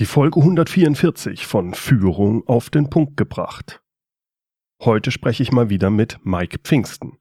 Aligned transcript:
Die 0.00 0.06
Folge 0.06 0.40
144 0.40 1.46
von 1.46 1.74
Führung 1.74 2.48
auf 2.48 2.70
den 2.70 2.88
Punkt 2.88 3.18
gebracht. 3.18 3.82
Heute 4.82 5.10
spreche 5.10 5.42
ich 5.42 5.52
mal 5.52 5.68
wieder 5.68 5.90
mit 5.90 6.18
Mike 6.24 6.60
Pfingsten. 6.64 7.18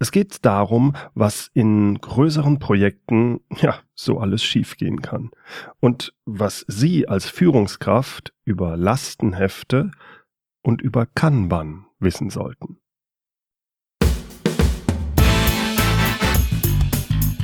Es 0.00 0.10
geht 0.10 0.44
darum, 0.44 0.96
was 1.14 1.52
in 1.54 2.00
größeren 2.00 2.58
Projekten 2.58 3.42
ja 3.60 3.78
so 3.94 4.18
alles 4.18 4.42
schiefgehen 4.42 5.02
kann 5.02 5.30
und 5.78 6.14
was 6.24 6.64
Sie 6.66 7.06
als 7.06 7.30
Führungskraft 7.30 8.34
über 8.44 8.76
Lastenhefte 8.76 9.92
und 10.62 10.82
über 10.82 11.06
Kanban 11.06 11.86
wissen 12.00 12.30
sollten. 12.30 12.80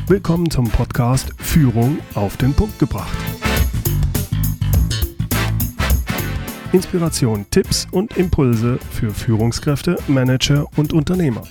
Willkommen 0.08 0.50
zum 0.50 0.68
Podcast 0.70 1.32
Führung 1.38 2.00
auf 2.16 2.36
den 2.36 2.52
Punkt 2.52 2.80
gebracht. 2.80 3.31
Inspiration, 6.72 7.44
Tipps 7.50 7.86
und 7.90 8.16
Impulse 8.16 8.78
für 8.78 9.10
Führungskräfte, 9.10 9.98
Manager 10.08 10.66
und 10.76 10.94
Unternehmer. 10.94 11.42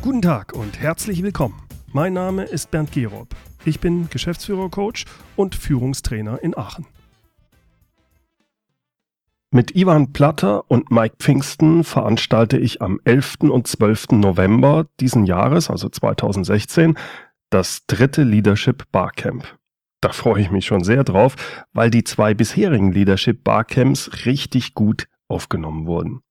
Guten 0.00 0.22
Tag 0.22 0.52
und 0.52 0.78
herzlich 0.78 1.24
willkommen. 1.24 1.60
Mein 1.92 2.12
Name 2.12 2.44
ist 2.44 2.70
Bernd 2.70 2.92
Gerob. 2.92 3.34
Ich 3.64 3.80
bin 3.80 4.08
Geschäftsführer-Coach 4.08 5.04
und 5.34 5.56
Führungstrainer 5.56 6.40
in 6.40 6.56
Aachen. 6.56 6.86
Mit 9.50 9.74
Ivan 9.74 10.12
Platter 10.12 10.70
und 10.70 10.92
Mike 10.92 11.16
Pfingsten 11.18 11.82
veranstalte 11.82 12.56
ich 12.56 12.80
am 12.80 13.00
11. 13.02 13.38
und 13.50 13.66
12. 13.66 14.12
November 14.12 14.86
diesen 15.00 15.26
Jahres, 15.26 15.70
also 15.70 15.88
2016, 15.88 16.96
das 17.50 17.84
dritte 17.88 18.22
Leadership 18.22 18.84
Barcamp. 18.92 19.59
Da 20.00 20.12
freue 20.12 20.40
ich 20.40 20.50
mich 20.50 20.64
schon 20.64 20.82
sehr 20.82 21.04
drauf, 21.04 21.36
weil 21.72 21.90
die 21.90 22.04
zwei 22.04 22.32
bisherigen 22.32 22.92
Leadership 22.92 23.44
Barcamps 23.44 24.24
richtig 24.24 24.74
gut 24.74 25.08
aufgenommen 25.28 25.86
wurden. 25.86 26.22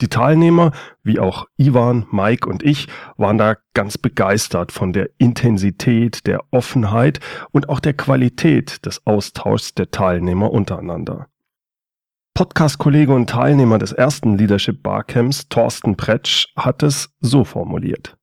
Die 0.00 0.08
Teilnehmer, 0.08 0.72
wie 1.02 1.18
auch 1.18 1.46
Ivan, 1.56 2.06
Mike 2.12 2.48
und 2.48 2.62
ich, 2.62 2.86
waren 3.16 3.38
da 3.38 3.56
ganz 3.74 3.98
begeistert 3.98 4.70
von 4.70 4.92
der 4.92 5.10
Intensität, 5.18 6.26
der 6.26 6.40
Offenheit 6.52 7.18
und 7.50 7.68
auch 7.68 7.80
der 7.80 7.94
Qualität 7.94 8.84
des 8.86 9.04
Austauschs 9.06 9.74
der 9.74 9.90
Teilnehmer 9.90 10.52
untereinander. 10.52 11.28
Podcast-Kollege 12.34 13.12
und 13.12 13.28
Teilnehmer 13.28 13.78
des 13.78 13.90
ersten 13.90 14.38
Leadership 14.38 14.84
Barcamps, 14.84 15.48
Thorsten 15.48 15.96
Pretsch, 15.96 16.46
hat 16.56 16.84
es 16.84 17.12
so 17.18 17.42
formuliert. 17.42 18.16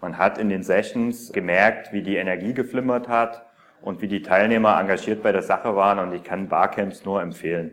Man 0.00 0.16
hat 0.16 0.38
in 0.38 0.48
den 0.48 0.62
Sessions 0.62 1.32
gemerkt, 1.32 1.92
wie 1.92 2.02
die 2.02 2.16
Energie 2.16 2.54
geflimmert 2.54 3.08
hat 3.08 3.44
und 3.82 4.00
wie 4.00 4.08
die 4.08 4.22
Teilnehmer 4.22 4.78
engagiert 4.78 5.22
bei 5.22 5.32
der 5.32 5.42
Sache 5.42 5.76
waren 5.76 5.98
und 5.98 6.12
ich 6.12 6.22
kann 6.22 6.48
Barcamps 6.48 7.04
nur 7.04 7.20
empfehlen. 7.20 7.72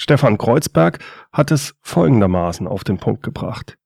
Stefan 0.00 0.38
Kreuzberg 0.38 1.00
hat 1.32 1.50
es 1.50 1.74
folgendermaßen 1.82 2.68
auf 2.68 2.84
den 2.84 2.98
Punkt 2.98 3.22
gebracht. 3.22 3.76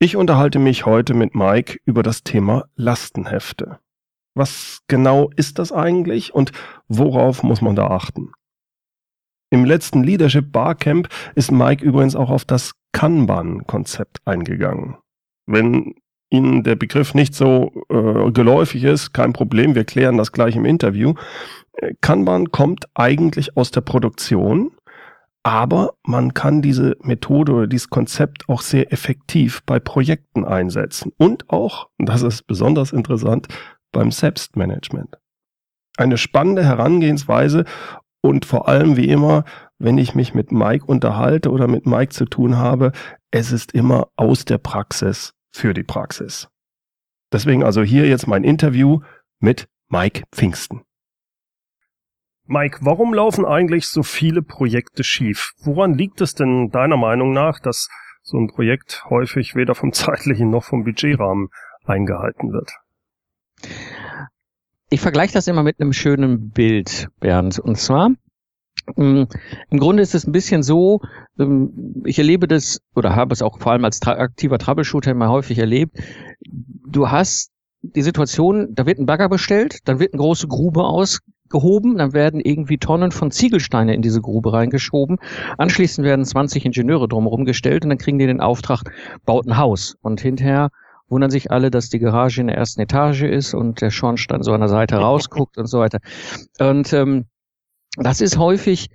Ich 0.00 0.16
unterhalte 0.16 0.58
mich 0.58 0.84
heute 0.84 1.14
mit 1.14 1.36
Mike 1.36 1.78
über 1.84 2.02
das 2.02 2.24
Thema 2.24 2.64
Lastenhefte. 2.74 3.78
Was 4.34 4.80
genau 4.88 5.30
ist 5.36 5.58
das 5.58 5.72
eigentlich 5.72 6.34
und 6.34 6.52
worauf 6.88 7.42
muss 7.42 7.60
man 7.60 7.76
da 7.76 7.88
achten? 7.88 8.32
Im 9.50 9.64
letzten 9.64 10.02
Leadership 10.02 10.50
Barcamp 10.50 11.08
ist 11.34 11.52
Mike 11.52 11.84
übrigens 11.84 12.16
auch 12.16 12.30
auf 12.30 12.44
das 12.44 12.72
Kanban-Konzept 12.92 14.18
eingegangen. 14.24 14.96
Wenn 15.46 15.94
Ihnen 16.30 16.64
der 16.64 16.74
Begriff 16.74 17.14
nicht 17.14 17.34
so 17.34 17.70
äh, 17.88 18.32
geläufig 18.32 18.82
ist, 18.82 19.12
kein 19.12 19.32
Problem, 19.32 19.74
wir 19.76 19.84
klären 19.84 20.16
das 20.16 20.32
gleich 20.32 20.56
im 20.56 20.64
Interview. 20.64 21.14
Äh, 21.74 21.94
Kanban 22.00 22.50
kommt 22.50 22.86
eigentlich 22.94 23.56
aus 23.56 23.70
der 23.70 23.82
Produktion, 23.82 24.72
aber 25.44 25.94
man 26.02 26.34
kann 26.34 26.62
diese 26.62 26.96
Methode 27.00 27.52
oder 27.52 27.66
dieses 27.68 27.90
Konzept 27.90 28.48
auch 28.48 28.62
sehr 28.62 28.92
effektiv 28.92 29.62
bei 29.64 29.78
Projekten 29.78 30.44
einsetzen 30.44 31.12
und 31.18 31.48
auch, 31.48 31.88
das 31.98 32.22
ist 32.22 32.48
besonders 32.48 32.92
interessant, 32.92 33.46
beim 33.92 34.10
Selbstmanagement. 34.10 35.16
Eine 35.96 36.18
spannende 36.18 36.64
Herangehensweise 36.64 37.64
und 38.20 38.44
vor 38.44 38.68
allem 38.68 38.96
wie 38.96 39.08
immer, 39.08 39.44
wenn 39.78 39.98
ich 39.98 40.14
mich 40.14 40.34
mit 40.34 40.52
Mike 40.52 40.84
unterhalte 40.86 41.50
oder 41.50 41.68
mit 41.68 41.86
Mike 41.86 42.12
zu 42.12 42.24
tun 42.24 42.56
habe, 42.56 42.92
es 43.30 43.52
ist 43.52 43.72
immer 43.72 44.08
aus 44.16 44.44
der 44.44 44.58
Praxis 44.58 45.34
für 45.52 45.74
die 45.74 45.84
Praxis. 45.84 46.48
Deswegen 47.32 47.64
also 47.64 47.82
hier 47.82 48.06
jetzt 48.06 48.26
mein 48.26 48.44
Interview 48.44 49.00
mit 49.40 49.68
Mike 49.88 50.24
Pfingsten. 50.32 50.82
Mike, 52.48 52.78
warum 52.82 53.12
laufen 53.12 53.44
eigentlich 53.44 53.88
so 53.88 54.02
viele 54.02 54.40
Projekte 54.40 55.02
schief? 55.02 55.52
Woran 55.64 55.94
liegt 55.94 56.20
es 56.20 56.34
denn 56.34 56.70
deiner 56.70 56.96
Meinung 56.96 57.32
nach, 57.32 57.58
dass 57.58 57.88
so 58.22 58.38
ein 58.38 58.46
Projekt 58.48 59.04
häufig 59.10 59.56
weder 59.56 59.74
vom 59.74 59.92
zeitlichen 59.92 60.50
noch 60.50 60.64
vom 60.64 60.84
Budgetrahmen 60.84 61.48
eingehalten 61.84 62.52
wird? 62.52 62.72
Ich 64.88 65.00
vergleiche 65.00 65.34
das 65.34 65.48
immer 65.48 65.64
mit 65.64 65.80
einem 65.80 65.92
schönen 65.92 66.50
Bild, 66.50 67.08
Bernd. 67.18 67.58
Und 67.58 67.76
zwar, 67.76 68.12
ähm, 68.96 69.26
im 69.68 69.78
Grunde 69.80 70.02
ist 70.02 70.14
es 70.14 70.26
ein 70.26 70.32
bisschen 70.32 70.62
so, 70.62 71.00
ähm, 71.38 72.02
ich 72.04 72.18
erlebe 72.18 72.46
das 72.46 72.80
oder 72.94 73.16
habe 73.16 73.32
es 73.32 73.42
auch 73.42 73.58
vor 73.58 73.72
allem 73.72 73.84
als 73.84 73.98
tra 73.98 74.12
aktiver 74.12 74.58
Troubleshooter 74.58 75.10
immer 75.10 75.28
häufig 75.28 75.58
erlebt. 75.58 75.98
Du 76.40 77.10
hast 77.10 77.50
die 77.82 78.02
Situation, 78.02 78.68
da 78.74 78.86
wird 78.86 78.98
ein 78.98 79.06
Bagger 79.06 79.28
bestellt, 79.28 79.80
dann 79.86 79.98
wird 79.98 80.12
eine 80.12 80.20
große 80.20 80.46
Grube 80.46 80.84
ausgehoben, 80.84 81.98
dann 81.98 82.12
werden 82.12 82.40
irgendwie 82.40 82.78
Tonnen 82.78 83.10
von 83.10 83.32
Ziegelsteine 83.32 83.92
in 83.92 84.02
diese 84.02 84.20
Grube 84.20 84.52
reingeschoben. 84.52 85.18
Anschließend 85.58 86.04
werden 86.06 86.24
20 86.24 86.64
Ingenieure 86.64 87.08
drumherum 87.08 87.44
gestellt 87.44 87.82
und 87.82 87.90
dann 87.90 87.98
kriegen 87.98 88.20
die 88.20 88.26
den 88.26 88.40
Auftrag, 88.40 88.82
baut 89.24 89.46
ein 89.46 89.56
Haus. 89.56 89.96
Und 90.00 90.20
hinterher 90.20 90.70
wundern 91.08 91.30
sich 91.30 91.50
alle, 91.50 91.70
dass 91.70 91.88
die 91.88 91.98
Garage 91.98 92.40
in 92.40 92.48
der 92.48 92.56
ersten 92.56 92.80
Etage 92.80 93.22
ist 93.22 93.54
und 93.54 93.80
der 93.80 93.90
Schornstein 93.90 94.42
so 94.42 94.52
an 94.52 94.60
der 94.60 94.68
Seite 94.68 94.96
rausguckt 94.96 95.58
und 95.58 95.66
so 95.66 95.80
weiter. 95.80 96.00
Und 96.58 96.92
ähm, 96.92 97.26
das 97.96 98.20
ist 98.20 98.38
häufig 98.38 98.88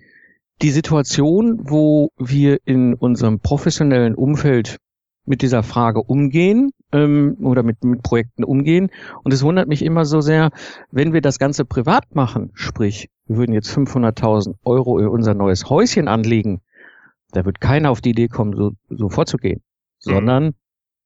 die 0.61 0.71
Situation, 0.71 1.59
wo 1.69 2.11
wir 2.17 2.59
in 2.65 2.93
unserem 2.93 3.39
professionellen 3.39 4.15
Umfeld 4.15 4.77
mit 5.25 5.41
dieser 5.41 5.63
Frage 5.63 6.01
umgehen 6.01 6.71
ähm, 6.91 7.37
oder 7.41 7.63
mit, 7.63 7.83
mit 7.83 8.03
Projekten 8.03 8.43
umgehen. 8.43 8.89
Und 9.23 9.33
es 9.33 9.43
wundert 9.43 9.67
mich 9.67 9.83
immer 9.83 10.05
so 10.05 10.21
sehr, 10.21 10.51
wenn 10.91 11.13
wir 11.13 11.21
das 11.21 11.39
Ganze 11.39 11.65
privat 11.65 12.15
machen, 12.15 12.51
sprich, 12.53 13.09
wir 13.27 13.37
würden 13.37 13.53
jetzt 13.53 13.75
500.000 13.75 14.55
Euro 14.63 14.99
in 14.99 15.07
unser 15.07 15.33
neues 15.33 15.69
Häuschen 15.69 16.07
anlegen, 16.07 16.61
da 17.31 17.45
wird 17.45 17.61
keiner 17.61 17.91
auf 17.91 18.01
die 18.01 18.09
Idee 18.09 18.27
kommen, 18.27 18.55
so, 18.55 18.71
so 18.89 19.09
vorzugehen, 19.09 19.61
mhm. 20.05 20.11
sondern 20.11 20.53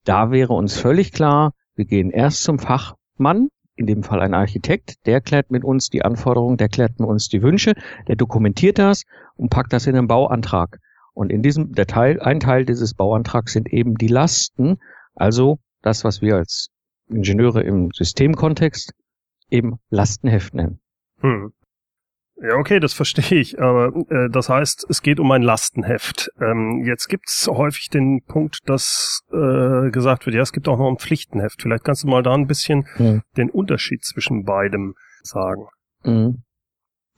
da 0.05 0.31
wäre 0.31 0.53
uns 0.53 0.77
völlig 0.77 1.11
klar, 1.11 1.53
wir 1.75 1.85
gehen 1.85 2.09
erst 2.11 2.43
zum 2.43 2.59
Fachmann, 2.59 3.49
in 3.75 3.87
dem 3.87 4.03
Fall 4.03 4.21
ein 4.21 4.33
Architekt, 4.33 5.05
der 5.05 5.19
klärt 5.19 5.51
mit 5.51 5.63
uns 5.65 5.89
die 5.89 6.03
Anforderungen, 6.03 6.57
der 6.57 6.69
klärt 6.69 6.99
mit 6.99 7.09
uns 7.09 7.27
die 7.27 7.41
Wünsche, 7.41 7.73
der 8.07 8.15
dokumentiert 8.15 8.79
das 8.79 9.03
und 9.35 9.49
packt 9.49 9.73
das 9.73 9.85
in 9.87 9.97
einen 9.97 10.07
Bauantrag. 10.07 10.79
Und 11.13 11.31
in 11.31 11.41
diesem 11.41 11.73
der 11.73 11.87
Teil, 11.87 12.19
ein 12.21 12.39
Teil 12.39 12.65
dieses 12.65 12.93
Bauantrags 12.93 13.53
sind 13.53 13.71
eben 13.71 13.95
die 13.95 14.07
Lasten, 14.07 14.77
also 15.15 15.59
das, 15.81 16.03
was 16.03 16.21
wir 16.21 16.35
als 16.35 16.69
Ingenieure 17.07 17.63
im 17.63 17.91
Systemkontext 17.91 18.93
eben 19.49 19.79
Lastenheft 19.89 20.53
nennen. 20.53 20.79
Hm. 21.19 21.53
Ja, 22.37 22.55
okay, 22.55 22.79
das 22.79 22.93
verstehe 22.93 23.39
ich. 23.39 23.59
Aber 23.59 23.95
äh, 24.09 24.29
das 24.29 24.49
heißt, 24.49 24.85
es 24.89 25.01
geht 25.01 25.19
um 25.19 25.31
ein 25.31 25.41
Lastenheft. 25.41 26.31
Ähm, 26.39 26.83
jetzt 26.85 27.07
gibt's 27.07 27.47
häufig 27.47 27.89
den 27.89 28.23
Punkt, 28.25 28.59
dass 28.65 29.21
äh, 29.31 29.89
gesagt 29.91 30.25
wird, 30.25 30.35
ja, 30.35 30.41
es 30.41 30.51
gibt 30.51 30.67
auch 30.67 30.77
noch 30.77 30.89
ein 30.89 30.97
Pflichtenheft. 30.97 31.61
Vielleicht 31.61 31.83
kannst 31.83 32.03
du 32.03 32.07
mal 32.07 32.23
da 32.23 32.33
ein 32.33 32.47
bisschen 32.47 32.87
hm. 32.95 33.21
den 33.37 33.49
Unterschied 33.49 34.03
zwischen 34.03 34.43
beidem 34.43 34.95
sagen. 35.23 35.67
Hm. 36.03 36.43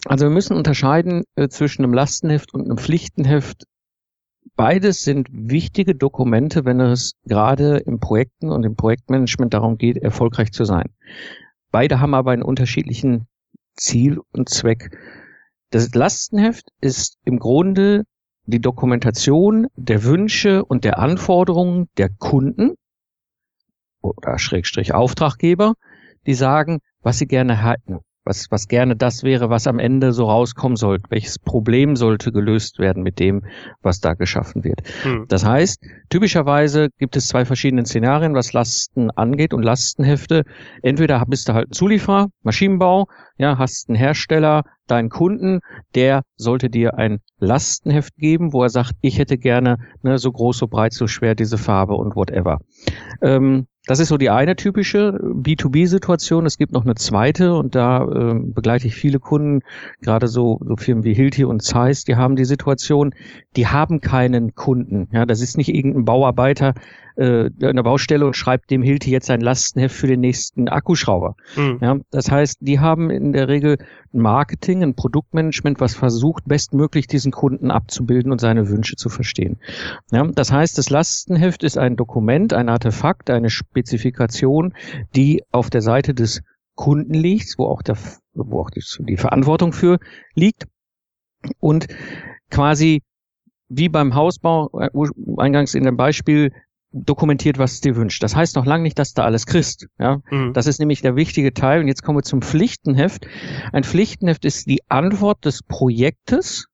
Also 0.06 0.26
wir 0.26 0.32
müssen 0.32 0.56
unterscheiden 0.56 1.24
äh, 1.36 1.48
zwischen 1.48 1.84
einem 1.84 1.94
Lastenheft 1.94 2.54
und 2.54 2.66
einem 2.66 2.78
Pflichtenheft 2.78 3.64
Beides 4.58 5.04
sind 5.04 5.30
wichtige 5.32 5.94
Dokumente, 5.94 6.66
wenn 6.66 6.80
es 6.80 7.14
gerade 7.26 7.78
im 7.78 8.00
Projekten 8.00 8.50
und 8.50 8.64
im 8.64 8.76
Projektmanagement 8.76 9.54
darum 9.54 9.78
geht, 9.78 9.98
erfolgreich 9.98 10.52
zu 10.52 10.66
sein. 10.66 10.90
Beide 11.72 12.00
haben 12.00 12.16
aber 12.16 12.32
einen 12.32 12.42
unterschiedlichen 12.42 13.28
Ziel 13.78 14.20
und 14.32 14.50
Zweck. 14.50 14.98
Das 15.70 15.94
Lastenheft 15.94 16.70
ist 16.82 17.18
im 17.24 17.40
Grunde 17.40 18.04
die 18.46 18.62
Dokumentation 18.62 19.68
der 19.76 20.04
Wünsche 20.04 20.64
und 20.66 20.84
der 20.84 21.00
Anforderungen 21.00 21.90
der 21.98 22.10
Kunden 22.10 22.76
oder 24.02 24.40
Schrägstrich 24.40 24.94
Auftraggeber, 24.94 25.74
die 26.26 26.34
sagen, 26.34 26.80
was 27.02 27.18
sie 27.18 27.28
gerne 27.28 27.64
hätten 27.64 28.00
was, 28.28 28.52
was 28.52 28.68
gerne 28.68 28.96
das 28.96 29.24
wäre, 29.24 29.50
was 29.50 29.68
am 29.68 29.80
Ende 29.80 30.12
so 30.12 30.26
rauskommen 30.26 30.76
sollte. 30.76 31.06
Welches 31.10 31.40
Problem 31.40 31.96
sollte 31.96 32.32
gelöst 32.32 32.80
werden 32.80 33.04
mit 33.04 33.20
dem, 33.20 33.44
was 33.82 34.00
da 34.00 34.14
geschaffen 34.14 34.64
wird. 34.64 34.82
Hm. 35.04 35.26
Das 35.30 35.46
heißt, 35.46 35.84
typischerweise 36.10 36.90
gibt 37.00 37.16
es 37.16 37.28
zwei 37.28 37.46
verschiedene 37.46 37.86
Szenarien, 37.86 38.36
was 38.36 38.54
Lasten 38.54 39.10
angeht 39.12 39.54
und 39.54 39.64
Lastenhefte. 39.64 40.44
Entweder 40.82 41.24
bist 41.28 41.48
du 41.50 41.54
halt 41.54 41.70
ein 41.70 41.74
Zulieferer, 41.74 42.28
Maschinenbau, 42.44 43.08
ja, 43.38 43.58
hast 43.58 43.90
einen 43.90 43.98
Hersteller, 43.98 44.64
deinen 44.88 45.10
Kunden, 45.10 45.60
der 45.96 46.24
sollte 46.36 46.70
dir 46.70 46.98
ein 46.98 47.20
Lastenheft 47.40 48.16
geben, 48.16 48.54
wo 48.54 48.64
er 48.64 48.70
sagt, 48.70 48.94
ich 49.02 49.20
hätte 49.20 49.38
gerne 49.38 49.78
ne, 50.02 50.18
so 50.18 50.32
groß, 50.32 50.58
so 50.58 50.68
breit, 50.68 50.94
so 50.94 51.08
schwer 51.08 51.36
diese 51.36 51.58
Farbe 51.58 51.94
und 51.94 52.16
whatever. 52.16 52.60
Ähm, 53.22 53.68
das 53.88 54.00
ist 54.00 54.10
so 54.10 54.18
die 54.18 54.30
eine 54.30 54.56
typische 54.56 55.20
B2B-Situation. 55.22 56.46
Es 56.46 56.58
gibt 56.58 56.74
noch 56.74 56.86
eine 56.86 56.96
zweite 56.96 57.56
und 57.56 57.76
da 57.76 58.04
äh, 58.04 58.36
begleite 58.40 58.88
ich 58.88 58.96
viele 58.96 59.20
Kunden, 59.20 59.62
gerade 60.02 60.28
so, 60.28 60.60
so 60.64 60.76
Firmen 60.76 61.04
wie 61.04 61.14
Hilti 61.14 61.46
und 61.46 61.64
Zeiss, 61.64 62.04
die 62.04 62.16
haben 62.16 62.36
die 62.36 62.46
Situation, 62.46 63.16
die 63.56 63.68
haben 63.68 64.02
keinen 64.02 64.56
Kunden. 64.56 65.08
Ja, 65.12 65.26
das 65.26 65.42
ist 65.42 65.58
nicht 65.58 65.70
irgendein 65.70 66.06
Bauarbeiter, 66.06 66.74
äh, 67.18 67.50
einer 67.62 67.84
Baustelle 67.84 68.26
und 68.26 68.36
schreibt 68.36 68.70
dem 68.70 68.84
Hilti 68.84 69.10
jetzt 69.12 69.30
ein 69.32 69.42
Lastenheft 69.42 69.96
für 69.96 70.08
den 70.08 70.20
nächsten 70.20 70.70
Akkuschrauber. 70.70 71.36
Mhm. 71.56 71.80
Ja, 71.82 71.98
das 72.12 72.30
heißt, 72.30 72.60
die 72.62 72.80
haben 72.80 73.10
in 73.10 73.34
der 73.34 73.48
Regel 73.48 73.78
ein 74.14 74.22
Marketing, 74.22 74.84
ein 74.84 74.96
Produktmanagement, 74.96 75.80
was 75.80 75.96
versucht, 75.96 76.44
bestmöglich 76.46 77.08
diesen 77.08 77.32
Kunden 77.32 77.72
abzubilden 77.72 78.32
und 78.32 78.40
seine 78.40 78.70
Wünsche 78.70 78.96
zu 78.96 79.10
verstehen. 79.10 79.60
Ja, 80.12 80.28
das 80.28 80.52
heißt, 80.52 80.78
das 80.78 80.90
Lastenheft 80.90 81.64
ist 81.64 81.78
ein 81.78 81.96
Dokument, 81.96 82.54
ein 82.54 82.70
Artefakt, 82.70 83.30
eine 83.30 83.50
Spezifikation, 83.78 84.74
die 85.16 85.44
auf 85.52 85.70
der 85.70 85.82
Seite 85.82 86.14
des 86.14 86.42
Kunden 86.76 87.14
liegt, 87.14 87.56
wo 87.58 87.66
auch, 87.66 87.82
der, 87.82 87.98
wo 88.34 88.62
auch 88.62 88.70
die, 88.72 88.84
die 89.00 89.18
Verantwortung 89.18 89.72
für 89.72 90.00
liegt 90.34 90.66
und 91.60 91.88
quasi 92.50 93.04
wie 93.70 93.90
beim 93.90 94.16
Hausbau, 94.16 94.70
äh, 94.80 94.90
eingangs 95.38 95.76
in 95.76 95.84
dem 95.84 95.98
Beispiel, 95.98 96.52
dokumentiert, 96.94 97.58
was 97.60 97.74
es 97.74 97.82
dir 97.82 97.96
wünscht. 97.96 98.24
Das 98.24 98.36
heißt 98.36 98.56
noch 98.56 98.66
lange 98.66 98.84
nicht, 98.84 98.98
dass 98.98 99.14
du 99.14 99.22
alles 99.22 99.46
kriegst. 99.46 99.88
Ja? 100.00 100.22
Mhm. 100.32 100.54
Das 100.54 100.68
ist 100.68 100.80
nämlich 100.80 101.02
der 101.02 101.16
wichtige 101.16 101.54
Teil. 101.54 101.82
Und 101.82 101.88
jetzt 101.88 102.02
kommen 102.02 102.18
wir 102.18 102.24
zum 102.24 102.42
Pflichtenheft. 102.42 103.28
Ein 103.74 103.84
Pflichtenheft 103.84 104.46
ist 104.46 104.68
die 104.68 104.80
Antwort 104.88 105.44
des 105.46 105.64
Projektes 105.64 106.66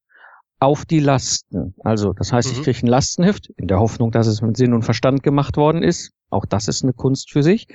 auf 0.63 0.86
die 0.86 1.00
Lasten. 1.00 1.75
Also, 1.83 2.13
das 2.13 2.33
heißt, 2.33 2.50
mhm. 2.50 2.57
ich 2.57 2.63
kriege 2.63 2.80
ein 2.86 2.88
Lastenheft 2.88 3.50
in 3.57 3.68
der 3.68 3.80
Hoffnung, 3.80 4.12
dass 4.12 4.27
es 4.27 4.42
mit 4.42 4.57
Sinn 4.57 4.74
und 4.74 4.83
Verstand 4.83 5.24
gemacht 5.24 5.57
worden 5.57 5.83
ist. 5.83 6.12
Auch 6.30 6.45
das 6.45 6.68
ist 6.68 6.83
eine 6.83 6.94
Kunst 6.94 7.31
für 7.31 7.44
sich. 7.44 7.68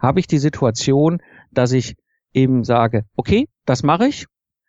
Habe 0.00 0.20
ich 0.20 0.26
die 0.26 0.38
Situation, 0.38 1.20
dass 1.50 1.72
ich 1.72 1.96
eben 2.32 2.64
sage, 2.64 3.04
okay, 3.16 3.48
das 3.64 3.82
mache 3.82 4.06
ich. 4.06 4.26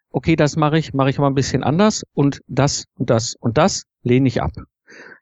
Okay, 0.10 0.36
das 0.36 0.56
mache 0.56 0.78
ich, 0.80 0.94
mache 0.94 1.10
ich 1.10 1.20
aber 1.20 1.28
ein 1.28 1.36
bisschen 1.36 1.64
anders 1.64 2.04
und 2.14 2.40
das 2.48 2.86
und 2.98 3.10
das 3.10 3.36
und 3.40 3.58
das 3.58 3.84
lehne 4.04 4.28
ich 4.28 4.42
ab. 4.42 4.52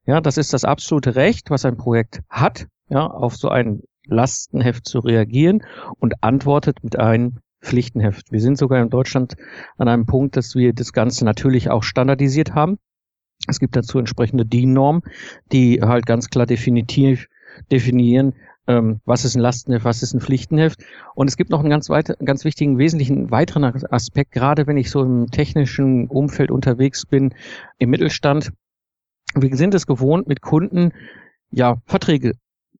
Ja, 0.05 0.21
das 0.21 0.37
ist 0.37 0.53
das 0.53 0.63
absolute 0.63 1.15
Recht, 1.15 1.49
was 1.49 1.65
ein 1.65 1.75
Projekt 1.75 2.21
hat, 2.29 2.67
ja, 2.89 3.05
auf 3.07 3.35
so 3.35 3.49
ein 3.49 3.81
Lastenheft 4.05 4.87
zu 4.87 4.99
reagieren 4.99 5.65
und 5.97 6.23
antwortet 6.23 6.83
mit 6.83 6.97
einem 6.97 7.39
Pflichtenheft. 7.61 8.31
Wir 8.31 8.41
sind 8.41 8.57
sogar 8.57 8.81
in 8.81 8.89
Deutschland 8.89 9.35
an 9.77 9.87
einem 9.87 10.05
Punkt, 10.05 10.37
dass 10.37 10.55
wir 10.55 10.73
das 10.73 10.93
Ganze 10.93 11.25
natürlich 11.25 11.69
auch 11.69 11.83
standardisiert 11.83 12.53
haben. 12.53 12.77
Es 13.47 13.59
gibt 13.59 13.75
dazu 13.75 13.99
entsprechende 13.99 14.45
DIN-Norm, 14.45 15.03
die 15.51 15.81
halt 15.81 16.05
ganz 16.05 16.29
klar 16.29 16.45
definitiv 16.45 17.27
definieren, 17.71 18.33
ähm, 18.67 19.01
was 19.05 19.25
ist 19.25 19.35
ein 19.35 19.41
Lastenheft, 19.41 19.83
was 19.85 20.01
ist 20.01 20.13
ein 20.13 20.21
Pflichtenheft. 20.21 20.83
Und 21.13 21.27
es 21.27 21.37
gibt 21.37 21.51
noch 21.51 21.59
einen 21.59 21.69
ganz, 21.69 21.89
weit, 21.89 22.17
ganz 22.23 22.45
wichtigen, 22.45 22.77
wesentlichen 22.77 23.31
weiteren 23.31 23.63
Aspekt, 23.63 24.31
gerade 24.31 24.67
wenn 24.67 24.77
ich 24.77 24.89
so 24.89 25.03
im 25.03 25.27
technischen 25.27 26.07
Umfeld 26.07 26.51
unterwegs 26.51 27.05
bin, 27.05 27.33
im 27.77 27.91
Mittelstand, 27.91 28.51
wir 29.35 29.55
sind 29.55 29.75
es 29.75 29.85
gewohnt, 29.85 30.27
mit 30.27 30.41
Kunden 30.41 30.91
ja 31.51 31.77
Verträge 31.85 32.33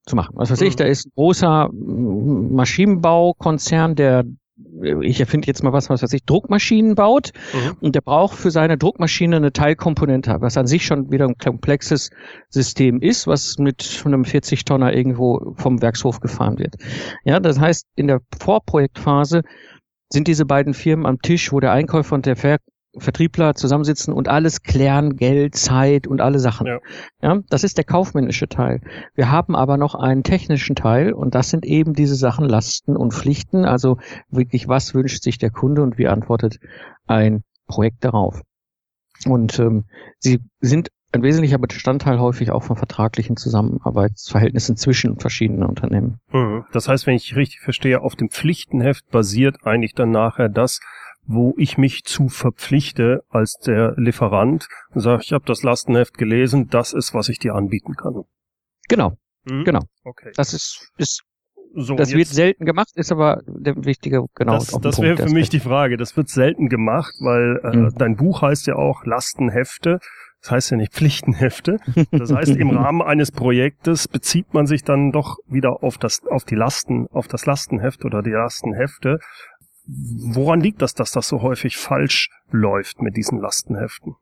zu 0.06 0.16
machen. 0.16 0.34
Was 0.36 0.52
weiß 0.52 0.62
mhm. 0.62 0.68
ich, 0.68 0.76
da 0.76 0.86
ist 0.86 1.08
ein 1.08 1.12
großer 1.16 1.70
Maschinenbaukonzern, 1.72 3.96
der 3.96 4.26
ich 5.02 5.20
erfinde 5.20 5.48
jetzt 5.48 5.64
mal 5.64 5.74
was, 5.74 5.90
was 5.90 6.02
weiß 6.02 6.14
ich, 6.14 6.24
Druckmaschinen 6.24 6.96
baut 6.96 7.32
mhm. 7.54 7.78
und 7.82 7.96
der 7.96 8.02
braucht 8.02 8.38
für 8.38 8.52
seine 8.52 8.78
Druckmaschine 8.78 9.36
eine 9.36 9.52
Teilkomponente, 9.52 10.38
was 10.40 10.58
an 10.58 10.66
sich 10.66 10.86
schon 10.86 11.12
wieder 11.12 11.28
ein 11.28 11.38
komplexes 11.38 12.10
System 12.50 13.02
ist, 13.02 13.28
was 13.28 13.58
mit 13.58 14.02
einem 14.06 14.24
40-Tonner 14.24 14.94
irgendwo 14.94 15.54
vom 15.58 15.82
Werkshof 15.82 16.22
gefahren 16.22 16.58
wird. 16.58 16.76
Ja, 17.26 17.40
das 17.40 17.60
heißt, 17.60 17.86
in 17.96 18.08
der 18.08 18.22
Vorprojektphase 18.40 19.42
sind 20.10 20.28
diese 20.28 20.46
beiden 20.46 20.74
Firmen 20.74 21.06
am 21.06 21.22
Tisch, 21.22 21.52
wo 21.52 21.60
der 21.60 21.74
Einkäufer 21.74 22.16
und 22.16 22.26
der 22.26 22.36
Ver 22.38 22.60
Vertriebler 22.98 23.56
zusammensitzen 23.56 24.14
und 24.14 24.28
alles 24.28 24.64
klären, 24.64 25.16
Geld, 25.16 25.56
Zeit 25.56 26.08
und 26.08 26.22
alle 26.22 26.40
Sachen. 26.40 26.68
Ja. 26.68 26.80
ja, 27.22 27.40
das 27.50 27.64
ist 27.64 27.78
der 27.78 27.84
kaufmännische 27.84 28.48
Teil. 28.48 28.82
Wir 29.16 29.32
haben 29.32 29.56
aber 29.56 29.78
noch 29.78 29.96
einen 29.96 30.24
technischen 30.24 30.76
Teil 30.76 31.14
und 31.14 31.36
das 31.36 31.50
sind 31.50 31.66
eben 31.66 31.94
diese 31.94 32.16
Sachen 32.16 32.48
Lasten 32.48 32.96
und 32.96 33.14
Pflichten. 33.14 33.66
Also 33.66 33.98
wirklich, 34.30 34.68
was 34.68 34.94
wünscht 34.94 35.24
sich 35.24 35.38
der 35.38 35.52
Kunde 35.52 35.82
und 35.82 35.98
wie 35.98 36.08
antwortet 36.08 36.60
ein 37.08 37.44
Projekt 37.68 38.04
darauf? 38.04 38.42
Und 39.26 39.60
ähm, 39.60 39.86
sie 40.20 40.40
sind 40.60 40.90
ein 41.16 41.24
wesentlicher 41.24 41.58
Bestandteil 41.58 42.20
häufig 42.20 42.52
auch 42.52 42.64
von 42.64 42.76
vertraglichen 42.76 43.38
Zusammenarbeitsverhältnissen 43.38 44.76
zwischen 44.76 45.18
verschiedenen 45.18 45.64
Unternehmen. 45.64 46.20
Mhm. 46.32 46.66
Das 46.74 46.90
heißt, 46.90 47.08
wenn 47.08 47.16
ich 47.16 47.36
richtig 47.36 47.62
verstehe, 47.62 48.02
auf 48.02 48.16
dem 48.16 48.30
Pflichtenheft 48.30 49.10
basiert 49.12 49.58
eigentlich 49.64 49.94
dann 49.94 50.12
nachher 50.12 50.50
das, 50.50 50.82
wo 51.28 51.54
ich 51.58 51.78
mich 51.78 52.04
zu 52.04 52.30
verpflichte 52.30 53.24
als 53.30 53.58
der 53.58 53.94
Lieferant 53.98 54.68
und 54.94 55.02
sage, 55.02 55.22
ich 55.24 55.34
habe 55.34 55.46
das 55.46 55.64
Lastenheft 55.64 56.18
gelesen, 56.18 56.68
das 56.70 56.94
ist, 56.94 57.14
was 57.14 57.30
ich 57.30 57.40
dir 57.40 57.56
anbieten 57.56 57.96
kann. 57.96 58.24
Genau, 58.88 59.18
hm? 59.48 59.64
genau. 59.64 59.82
Okay. 60.04 60.32
Das 60.36 60.54
ist, 60.54 60.92
ist 60.98 61.24
so, 61.78 61.96
das 61.96 62.14
wird 62.14 62.28
selten 62.28 62.66
gemacht, 62.66 62.90
ist 62.96 63.12
aber 63.12 63.42
der 63.46 63.76
wichtige, 63.84 64.26
genau. 64.34 64.54
Das, 64.54 64.68
das 64.68 65.02
wäre 65.02 65.18
für 65.18 65.34
mich 65.34 65.50
die 65.50 65.60
Frage. 65.60 65.98
Das 65.98 66.16
wird 66.16 66.30
selten 66.30 66.70
gemacht, 66.70 67.16
weil 67.20 67.60
äh, 67.64 67.74
hm. 67.74 67.94
dein 67.98 68.16
Buch 68.16 68.42
heißt 68.42 68.66
ja 68.68 68.76
auch 68.76 69.04
Lastenhefte. 69.04 70.00
das 70.42 70.52
heißt 70.52 70.72
ja 70.72 70.78
nicht 70.78 70.94
Pflichtenhefte. 70.94 71.80
Das 72.12 72.32
heißt, 72.32 72.56
im 72.56 72.70
Rahmen 72.78 73.02
eines 73.02 73.32
Projektes 73.32 74.08
bezieht 74.08 74.54
man 74.54 74.68
sich 74.68 74.86
dann 74.86 75.12
doch 75.12 75.38
wieder 75.48 75.84
auf 75.84 75.98
das, 75.98 76.26
auf 76.26 76.46
die 76.46 76.56
Lasten, 76.56 77.08
auf 77.08 77.28
das 77.28 77.46
Lastenheft 77.46 78.06
oder 78.06 78.22
die 78.22 78.32
Lastenhefte. 78.32 79.20
Woran 79.88 80.62
liegt 80.62 80.82
das, 80.82 80.94
dass 80.94 81.12
das 81.12 81.28
so 81.28 81.42
häufig 81.42 81.78
falsch 81.78 82.30
läuft 82.50 83.02
mit 83.02 83.16
diesen 83.16 83.40
Lastenheften? 83.40 84.16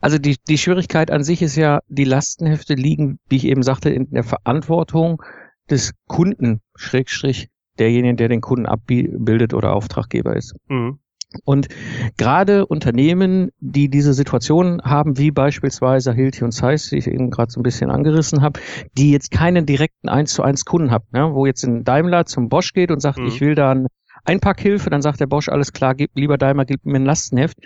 Also 0.00 0.18
die, 0.18 0.36
die 0.48 0.58
Schwierigkeit 0.58 1.10
an 1.10 1.24
sich 1.24 1.42
ist 1.42 1.56
ja, 1.56 1.80
die 1.88 2.04
Lastenhefte 2.04 2.74
liegen, 2.74 3.18
wie 3.28 3.36
ich 3.36 3.46
eben 3.46 3.62
sagte, 3.62 3.90
in 3.90 4.10
der 4.10 4.22
Verantwortung 4.22 5.22
des 5.68 5.92
Kunden, 6.06 6.60
Schrägstrich, 6.76 7.48
derjenigen, 7.78 8.16
der 8.16 8.28
den 8.28 8.40
Kunden 8.40 8.66
abbildet 8.66 9.54
oder 9.54 9.72
Auftraggeber 9.72 10.36
ist. 10.36 10.54
Mhm. 10.68 11.00
Und 11.44 11.66
gerade 12.16 12.66
Unternehmen, 12.66 13.50
die 13.58 13.88
diese 13.88 14.14
Situation 14.14 14.80
haben, 14.84 15.18
wie 15.18 15.32
beispielsweise 15.32 16.12
Hilti 16.12 16.44
und 16.44 16.52
Zeiss, 16.52 16.90
die 16.90 16.98
ich 16.98 17.08
eben 17.08 17.30
gerade 17.30 17.50
so 17.50 17.58
ein 17.58 17.64
bisschen 17.64 17.90
angerissen 17.90 18.40
habe, 18.40 18.60
die 18.96 19.10
jetzt 19.10 19.32
keinen 19.32 19.66
direkten 19.66 20.08
1 20.08 20.32
zu 20.32 20.44
1 20.44 20.64
Kunden 20.64 20.92
haben, 20.92 21.06
ne, 21.10 21.34
wo 21.34 21.46
jetzt 21.46 21.64
ein 21.64 21.82
Daimler 21.82 22.26
zum 22.26 22.48
Bosch 22.48 22.72
geht 22.72 22.92
und 22.92 23.00
sagt, 23.00 23.18
mhm. 23.18 23.26
ich 23.26 23.40
will 23.40 23.56
da 23.56 23.72
ein 23.72 23.88
Einpackhilfe, 24.24 24.90
dann 24.90 25.02
sagt 25.02 25.20
der 25.20 25.26
Bosch, 25.26 25.48
alles 25.48 25.72
klar, 25.72 25.94
gib, 25.94 26.10
lieber 26.14 26.38
Daimler, 26.38 26.64
gib 26.64 26.84
mir 26.84 26.96
ein 26.96 27.04
Lastenheft. 27.04 27.58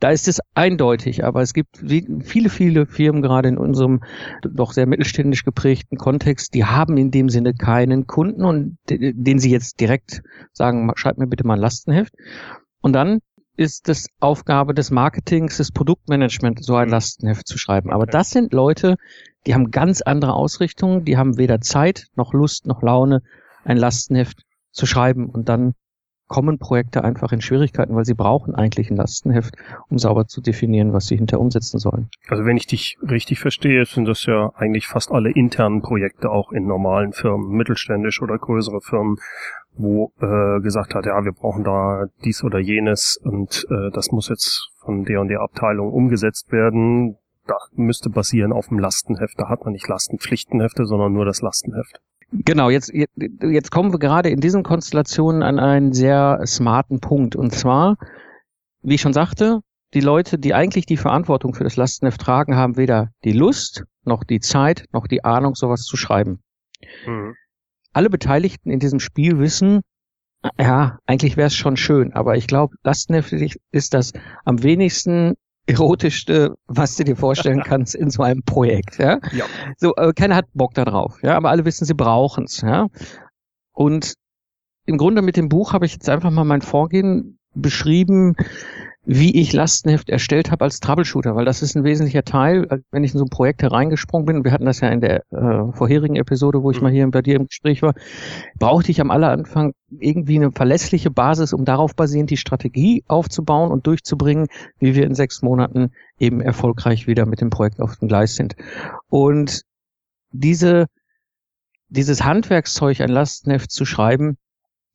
Da 0.00 0.10
ist 0.10 0.28
es 0.28 0.40
eindeutig, 0.54 1.24
aber 1.24 1.42
es 1.42 1.54
gibt 1.54 1.78
viele, 1.78 2.50
viele 2.50 2.86
Firmen, 2.86 3.22
gerade 3.22 3.48
in 3.48 3.58
unserem 3.58 4.02
doch 4.42 4.72
sehr 4.72 4.86
mittelständisch 4.86 5.44
geprägten 5.44 5.98
Kontext, 5.98 6.54
die 6.54 6.64
haben 6.64 6.96
in 6.96 7.10
dem 7.10 7.28
Sinne 7.28 7.54
keinen 7.54 8.06
Kunden 8.06 8.44
und 8.44 8.78
den 8.88 9.38
sie 9.38 9.50
jetzt 9.50 9.80
direkt 9.80 10.22
sagen, 10.52 10.90
schreib 10.94 11.18
mir 11.18 11.26
bitte 11.26 11.46
mal 11.46 11.54
ein 11.54 11.60
Lastenheft. 11.60 12.14
Und 12.80 12.92
dann 12.92 13.20
ist 13.56 13.88
es 13.88 14.08
Aufgabe 14.20 14.74
des 14.74 14.90
Marketings, 14.90 15.58
des 15.58 15.70
Produktmanagements, 15.70 16.66
so 16.66 16.74
ein 16.74 16.86
mhm. 16.86 16.92
Lastenheft 16.92 17.46
zu 17.46 17.58
schreiben. 17.58 17.90
Aber 17.90 18.06
das 18.06 18.30
sind 18.30 18.52
Leute, 18.52 18.96
die 19.46 19.54
haben 19.54 19.70
ganz 19.70 20.02
andere 20.02 20.34
Ausrichtungen, 20.34 21.04
die 21.04 21.16
haben 21.16 21.38
weder 21.38 21.60
Zeit 21.60 22.06
noch 22.16 22.32
Lust 22.32 22.66
noch 22.66 22.82
Laune, 22.82 23.22
ein 23.64 23.76
Lastenheft 23.76 24.42
zu 24.72 24.86
schreiben 24.86 25.28
und 25.28 25.48
dann 25.48 25.74
kommen 26.26 26.58
Projekte 26.58 27.04
einfach 27.04 27.32
in 27.32 27.40
Schwierigkeiten, 27.40 27.94
weil 27.94 28.04
sie 28.04 28.14
brauchen 28.14 28.54
eigentlich 28.54 28.90
ein 28.90 28.96
Lastenheft, 28.96 29.54
um 29.88 29.98
sauber 29.98 30.26
zu 30.26 30.40
definieren, 30.40 30.92
was 30.92 31.06
sie 31.06 31.16
hinter 31.16 31.40
umsetzen 31.40 31.78
sollen. 31.78 32.08
Also 32.28 32.44
wenn 32.44 32.56
ich 32.56 32.66
dich 32.66 32.96
richtig 33.02 33.40
verstehe, 33.40 33.84
sind 33.84 34.06
das 34.06 34.24
ja 34.26 34.52
eigentlich 34.56 34.86
fast 34.86 35.12
alle 35.12 35.30
internen 35.30 35.82
Projekte 35.82 36.30
auch 36.30 36.52
in 36.52 36.66
normalen 36.66 37.12
Firmen, 37.12 37.50
mittelständisch 37.50 38.22
oder 38.22 38.38
größere 38.38 38.80
Firmen, 38.80 39.16
wo 39.76 40.12
äh, 40.20 40.60
gesagt 40.60 40.94
hat, 40.94 41.06
ja, 41.06 41.24
wir 41.24 41.32
brauchen 41.32 41.64
da 41.64 42.04
dies 42.24 42.42
oder 42.44 42.58
jenes 42.58 43.18
und 43.22 43.66
äh, 43.70 43.90
das 43.92 44.12
muss 44.12 44.28
jetzt 44.28 44.70
von 44.78 45.04
der 45.04 45.20
und 45.20 45.28
der 45.28 45.40
Abteilung 45.40 45.92
umgesetzt 45.92 46.52
werden. 46.52 47.16
Da 47.46 47.56
müsste 47.72 48.08
basieren 48.08 48.52
auf 48.52 48.68
dem 48.68 48.78
Lastenheft. 48.78 49.38
Da 49.38 49.48
hat 49.48 49.64
man 49.64 49.72
nicht 49.72 49.88
Lastenpflichtenhefte, 49.88 50.86
sondern 50.86 51.12
nur 51.12 51.26
das 51.26 51.42
Lastenheft. 51.42 52.00
Genau, 52.44 52.68
jetzt, 52.68 52.92
jetzt 52.92 53.70
kommen 53.70 53.92
wir 53.92 53.98
gerade 53.98 54.28
in 54.28 54.40
diesen 54.40 54.64
Konstellationen 54.64 55.42
an 55.42 55.58
einen 55.58 55.92
sehr 55.92 56.40
smarten 56.46 57.00
Punkt. 57.00 57.36
Und 57.36 57.52
zwar, 57.52 57.96
wie 58.82 58.96
ich 58.96 59.00
schon 59.00 59.12
sagte, 59.12 59.60
die 59.94 60.00
Leute, 60.00 60.38
die 60.38 60.52
eigentlich 60.52 60.86
die 60.86 60.96
Verantwortung 60.96 61.54
für 61.54 61.62
das 61.62 61.76
Lastenheft 61.76 62.20
tragen, 62.20 62.56
haben 62.56 62.76
weder 62.76 63.10
die 63.22 63.32
Lust, 63.32 63.84
noch 64.04 64.24
die 64.24 64.40
Zeit, 64.40 64.86
noch 64.92 65.06
die 65.06 65.24
Ahnung, 65.24 65.54
sowas 65.54 65.82
zu 65.82 65.96
schreiben. 65.96 66.40
Mhm. 67.06 67.34
Alle 67.92 68.10
Beteiligten 68.10 68.70
in 68.70 68.80
diesem 68.80 68.98
Spiel 68.98 69.38
wissen, 69.38 69.82
ja, 70.58 70.98
eigentlich 71.06 71.36
wäre 71.36 71.46
es 71.46 71.54
schon 71.54 71.76
schön, 71.76 72.12
aber 72.12 72.36
ich 72.36 72.48
glaube, 72.48 72.76
Lastenheft 72.82 73.32
ist 73.70 73.94
das 73.94 74.12
am 74.44 74.62
wenigsten 74.62 75.34
erotischste, 75.66 76.54
was 76.66 76.96
du 76.96 77.04
dir 77.04 77.16
vorstellen 77.16 77.62
kannst 77.64 77.94
in 77.94 78.10
so 78.10 78.22
einem 78.22 78.42
Projekt. 78.42 78.98
Ja? 78.98 79.20
ja. 79.32 79.44
So, 79.76 79.94
äh, 79.96 80.12
keiner 80.12 80.36
hat 80.36 80.46
Bock 80.54 80.74
darauf, 80.74 81.22
ja, 81.22 81.36
aber 81.36 81.50
alle 81.50 81.64
wissen, 81.64 81.84
sie 81.84 81.94
brauchen's. 81.94 82.60
Ja? 82.60 82.88
Und 83.72 84.14
im 84.86 84.98
Grunde 84.98 85.22
mit 85.22 85.36
dem 85.36 85.48
Buch 85.48 85.72
habe 85.72 85.86
ich 85.86 85.92
jetzt 85.92 86.08
einfach 86.08 86.30
mal 86.30 86.44
mein 86.44 86.62
Vorgehen 86.62 87.38
beschrieben, 87.54 88.36
wie 89.06 89.38
ich 89.38 89.52
Lastenheft 89.52 90.08
erstellt 90.08 90.50
habe 90.50 90.64
als 90.64 90.80
Troubleshooter, 90.80 91.36
weil 91.36 91.44
das 91.44 91.62
ist 91.62 91.76
ein 91.76 91.84
wesentlicher 91.84 92.24
Teil, 92.24 92.66
äh, 92.70 92.78
wenn 92.90 93.04
ich 93.04 93.12
in 93.12 93.18
so 93.18 93.24
ein 93.24 93.30
Projekt 93.30 93.62
hereingesprungen 93.62 94.26
bin, 94.26 94.44
wir 94.44 94.52
hatten 94.52 94.64
das 94.64 94.80
ja 94.80 94.88
in 94.88 95.00
der 95.00 95.22
äh, 95.30 95.72
vorherigen 95.72 96.16
Episode, 96.16 96.62
wo 96.62 96.70
ich 96.70 96.78
mhm. 96.78 96.84
mal 96.84 96.92
hier 96.92 97.10
bei 97.10 97.22
dir 97.22 97.36
im 97.36 97.46
Gespräch 97.46 97.82
war, 97.82 97.94
brauchte 98.58 98.90
ich 98.90 99.00
am 99.00 99.10
aller 99.10 99.30
Anfang 99.30 99.72
irgendwie 99.90 100.36
eine 100.36 100.52
verlässliche 100.52 101.10
Basis, 101.10 101.52
um 101.52 101.64
darauf 101.64 101.94
basierend 101.94 102.30
die 102.30 102.36
Strategie 102.36 103.04
aufzubauen 103.06 103.70
und 103.70 103.86
durchzubringen, 103.86 104.46
wie 104.78 104.94
wir 104.94 105.04
in 105.04 105.14
sechs 105.14 105.42
Monaten 105.42 105.90
eben 106.18 106.40
erfolgreich 106.40 107.06
wieder 107.06 107.26
mit 107.26 107.40
dem 107.40 107.50
Projekt 107.50 107.80
auf 107.80 107.96
dem 107.96 108.08
Gleis 108.08 108.36
sind. 108.36 108.56
Und 109.08 109.62
diese, 110.32 110.86
dieses 111.88 112.24
Handwerkszeug, 112.24 113.00
ein 113.00 113.10
Lastenheft 113.10 113.70
zu 113.70 113.84
schreiben, 113.84 114.36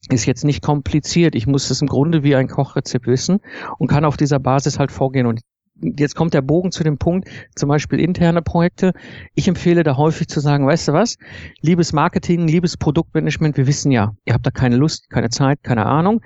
ist 0.07 0.25
jetzt 0.25 0.45
nicht 0.45 0.63
kompliziert. 0.63 1.35
Ich 1.35 1.47
muss 1.47 1.69
es 1.69 1.81
im 1.81 1.87
Grunde 1.87 2.23
wie 2.23 2.35
ein 2.35 2.47
Kochrezept 2.47 3.07
wissen 3.07 3.39
und 3.77 3.87
kann 3.87 4.05
auf 4.05 4.17
dieser 4.17 4.39
Basis 4.39 4.79
halt 4.79 4.91
vorgehen. 4.91 5.25
Und 5.25 5.41
jetzt 5.81 6.15
kommt 6.15 6.33
der 6.33 6.41
Bogen 6.41 6.71
zu 6.71 6.83
dem 6.83 6.97
Punkt, 6.97 7.29
zum 7.55 7.69
Beispiel 7.69 7.99
interne 7.99 8.41
Projekte. 8.41 8.93
Ich 9.35 9.47
empfehle 9.47 9.83
da 9.83 9.97
häufig 9.97 10.27
zu 10.27 10.39
sagen, 10.39 10.65
weißt 10.65 10.87
du 10.89 10.93
was, 10.93 11.17
liebes 11.61 11.93
Marketing, 11.93 12.47
liebes 12.47 12.77
Produktmanagement, 12.77 13.57
wir 13.57 13.67
wissen 13.67 13.91
ja, 13.91 14.13
ihr 14.25 14.33
habt 14.33 14.45
da 14.45 14.51
keine 14.51 14.77
Lust, 14.77 15.09
keine 15.09 15.29
Zeit, 15.29 15.63
keine 15.63 15.85
Ahnung. 15.85 16.21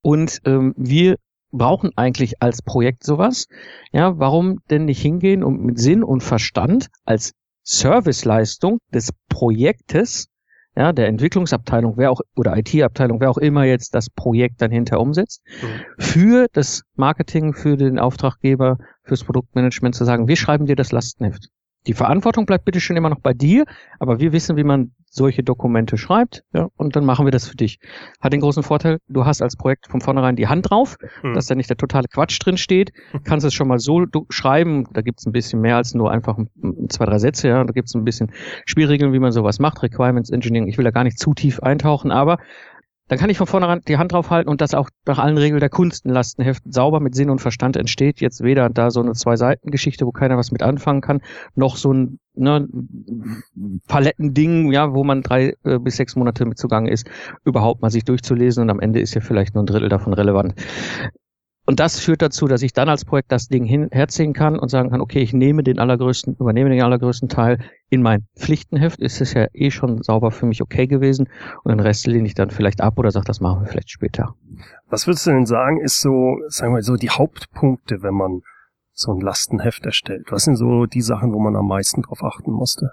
Und 0.00 0.40
ähm, 0.44 0.74
wir 0.76 1.16
brauchen 1.50 1.90
eigentlich 1.96 2.42
als 2.42 2.62
Projekt 2.62 3.04
sowas. 3.04 3.46
Ja, 3.92 4.18
warum 4.18 4.58
denn 4.70 4.84
nicht 4.84 5.00
hingehen 5.00 5.42
und 5.42 5.62
mit 5.62 5.78
Sinn 5.78 6.02
und 6.02 6.22
Verstand 6.22 6.88
als 7.04 7.32
Serviceleistung 7.62 8.78
des 8.92 9.10
Projektes 9.28 10.28
ja, 10.78 10.92
der 10.92 11.08
Entwicklungsabteilung, 11.08 11.96
wer 11.96 12.12
auch, 12.12 12.20
oder 12.36 12.56
IT-Abteilung, 12.56 13.20
wer 13.20 13.30
auch 13.30 13.38
immer 13.38 13.64
jetzt 13.64 13.96
das 13.96 14.08
Projekt 14.08 14.62
dann 14.62 14.70
hinter 14.70 15.00
umsetzt, 15.00 15.42
mhm. 15.60 15.66
für 15.98 16.46
das 16.52 16.84
Marketing, 16.94 17.52
für 17.52 17.76
den 17.76 17.98
Auftraggeber, 17.98 18.78
fürs 19.02 19.24
Produktmanagement 19.24 19.96
zu 19.96 20.04
sagen, 20.04 20.28
wir 20.28 20.36
schreiben 20.36 20.66
dir 20.66 20.76
das 20.76 20.92
Lastenheft. 20.92 21.48
Die 21.86 21.94
Verantwortung 21.94 22.44
bleibt 22.44 22.64
bitte 22.64 22.80
schon 22.80 22.96
immer 22.96 23.08
noch 23.08 23.20
bei 23.20 23.32
dir, 23.32 23.64
aber 23.98 24.20
wir 24.20 24.32
wissen, 24.32 24.56
wie 24.56 24.64
man 24.64 24.92
solche 25.10 25.42
Dokumente 25.42 25.96
schreibt, 25.96 26.44
ja, 26.52 26.68
und 26.76 26.96
dann 26.96 27.04
machen 27.04 27.26
wir 27.26 27.30
das 27.30 27.48
für 27.48 27.56
dich. 27.56 27.78
Hat 28.20 28.32
den 28.32 28.40
großen 28.40 28.62
Vorteil, 28.62 28.98
du 29.08 29.24
hast 29.24 29.40
als 29.40 29.56
Projekt 29.56 29.86
von 29.86 30.00
vornherein 30.00 30.36
die 30.36 30.48
Hand 30.48 30.70
drauf, 30.70 30.96
mhm. 31.22 31.34
dass 31.34 31.46
da 31.46 31.54
nicht 31.54 31.70
der 31.70 31.78
totale 31.78 32.08
Quatsch 32.08 32.38
drin 32.40 32.58
steht, 32.58 32.92
kannst 33.24 33.46
es 33.46 33.54
schon 33.54 33.68
mal 33.68 33.78
so 33.78 34.04
schreiben, 34.28 34.84
da 34.92 35.00
gibt's 35.00 35.26
ein 35.26 35.32
bisschen 35.32 35.60
mehr 35.60 35.76
als 35.76 35.94
nur 35.94 36.10
einfach 36.10 36.38
zwei, 36.88 37.06
drei 37.06 37.18
Sätze, 37.18 37.48
ja, 37.48 37.64
da 37.64 37.72
gibt's 37.72 37.94
ein 37.94 38.04
bisschen 38.04 38.32
Spielregeln, 38.66 39.12
wie 39.12 39.18
man 39.18 39.32
sowas 39.32 39.58
macht, 39.58 39.82
Requirements 39.82 40.30
Engineering, 40.30 40.68
ich 40.68 40.76
will 40.76 40.84
da 40.84 40.90
gar 40.90 41.04
nicht 41.04 41.18
zu 41.18 41.32
tief 41.32 41.60
eintauchen, 41.60 42.10
aber 42.10 42.38
dann 43.08 43.18
kann 43.18 43.30
ich 43.30 43.38
von 43.38 43.46
vornherein 43.46 43.80
die 43.88 43.96
Hand 43.96 44.12
drauf 44.12 44.30
halten 44.30 44.48
und 44.48 44.60
das 44.60 44.74
auch 44.74 44.90
nach 45.06 45.18
allen 45.18 45.38
Regeln 45.38 45.60
der 45.60 45.70
Kunst 45.70 46.04
ein 46.04 46.10
Lastenheft 46.10 46.62
sauber 46.66 47.00
mit 47.00 47.14
Sinn 47.14 47.30
und 47.30 47.40
Verstand 47.40 47.76
entsteht. 47.76 48.20
Jetzt 48.20 48.42
weder 48.42 48.68
da 48.68 48.90
so 48.90 49.00
eine 49.00 49.12
Zwei-Seiten-Geschichte, 49.12 50.06
wo 50.06 50.12
keiner 50.12 50.36
was 50.36 50.52
mit 50.52 50.62
anfangen 50.62 51.00
kann, 51.00 51.22
noch 51.54 51.76
so 51.76 51.92
ein 51.92 52.18
ne, 52.34 52.68
Palettending, 53.88 54.72
ja, 54.72 54.92
wo 54.92 55.04
man 55.04 55.22
drei 55.22 55.54
äh, 55.64 55.78
bis 55.78 55.96
sechs 55.96 56.16
Monate 56.16 56.44
mit 56.44 56.58
zugange 56.58 56.90
ist, 56.90 57.08
überhaupt 57.44 57.82
mal 57.82 57.90
sich 57.90 58.04
durchzulesen 58.04 58.62
und 58.62 58.70
am 58.70 58.80
Ende 58.80 59.00
ist 59.00 59.14
ja 59.14 59.20
vielleicht 59.20 59.54
nur 59.54 59.64
ein 59.64 59.66
Drittel 59.66 59.88
davon 59.88 60.12
relevant. 60.12 60.54
Und 61.68 61.80
das 61.80 62.00
führt 62.00 62.22
dazu, 62.22 62.48
dass 62.48 62.62
ich 62.62 62.72
dann 62.72 62.88
als 62.88 63.04
Projekt 63.04 63.30
das 63.30 63.48
Ding 63.48 63.66
hin, 63.66 63.88
herziehen 63.92 64.32
kann 64.32 64.58
und 64.58 64.70
sagen 64.70 64.88
kann, 64.88 65.02
okay, 65.02 65.18
ich 65.18 65.34
nehme 65.34 65.62
den 65.62 65.78
allergrößten, 65.78 66.36
übernehme 66.36 66.70
den 66.70 66.80
allergrößten 66.80 67.28
Teil 67.28 67.58
in 67.90 68.00
mein 68.00 68.26
Pflichtenheft. 68.38 69.00
Ist 69.00 69.20
es 69.20 69.34
ja 69.34 69.48
eh 69.52 69.70
schon 69.70 70.02
sauber 70.02 70.30
für 70.30 70.46
mich 70.46 70.62
okay 70.62 70.86
gewesen. 70.86 71.28
Und 71.64 71.72
den 71.72 71.80
Rest 71.80 72.06
lehne 72.06 72.26
ich 72.26 72.32
dann 72.32 72.48
vielleicht 72.48 72.80
ab 72.80 72.98
oder 72.98 73.10
sage, 73.10 73.26
das 73.26 73.40
machen 73.40 73.60
wir 73.60 73.66
vielleicht 73.66 73.90
später. 73.90 74.34
Was 74.88 75.06
würdest 75.06 75.26
du 75.26 75.30
denn 75.32 75.44
sagen, 75.44 75.82
ist 75.82 76.00
so, 76.00 76.38
sagen 76.48 76.74
wir 76.74 76.80
so, 76.80 76.96
die 76.96 77.10
Hauptpunkte, 77.10 78.02
wenn 78.02 78.14
man 78.14 78.40
so 78.94 79.12
ein 79.12 79.20
Lastenheft 79.20 79.84
erstellt? 79.84 80.28
Was 80.30 80.44
sind 80.44 80.56
so 80.56 80.86
die 80.86 81.02
Sachen, 81.02 81.34
wo 81.34 81.38
man 81.38 81.54
am 81.54 81.68
meisten 81.68 82.00
drauf 82.00 82.24
achten 82.24 82.50
musste? 82.50 82.92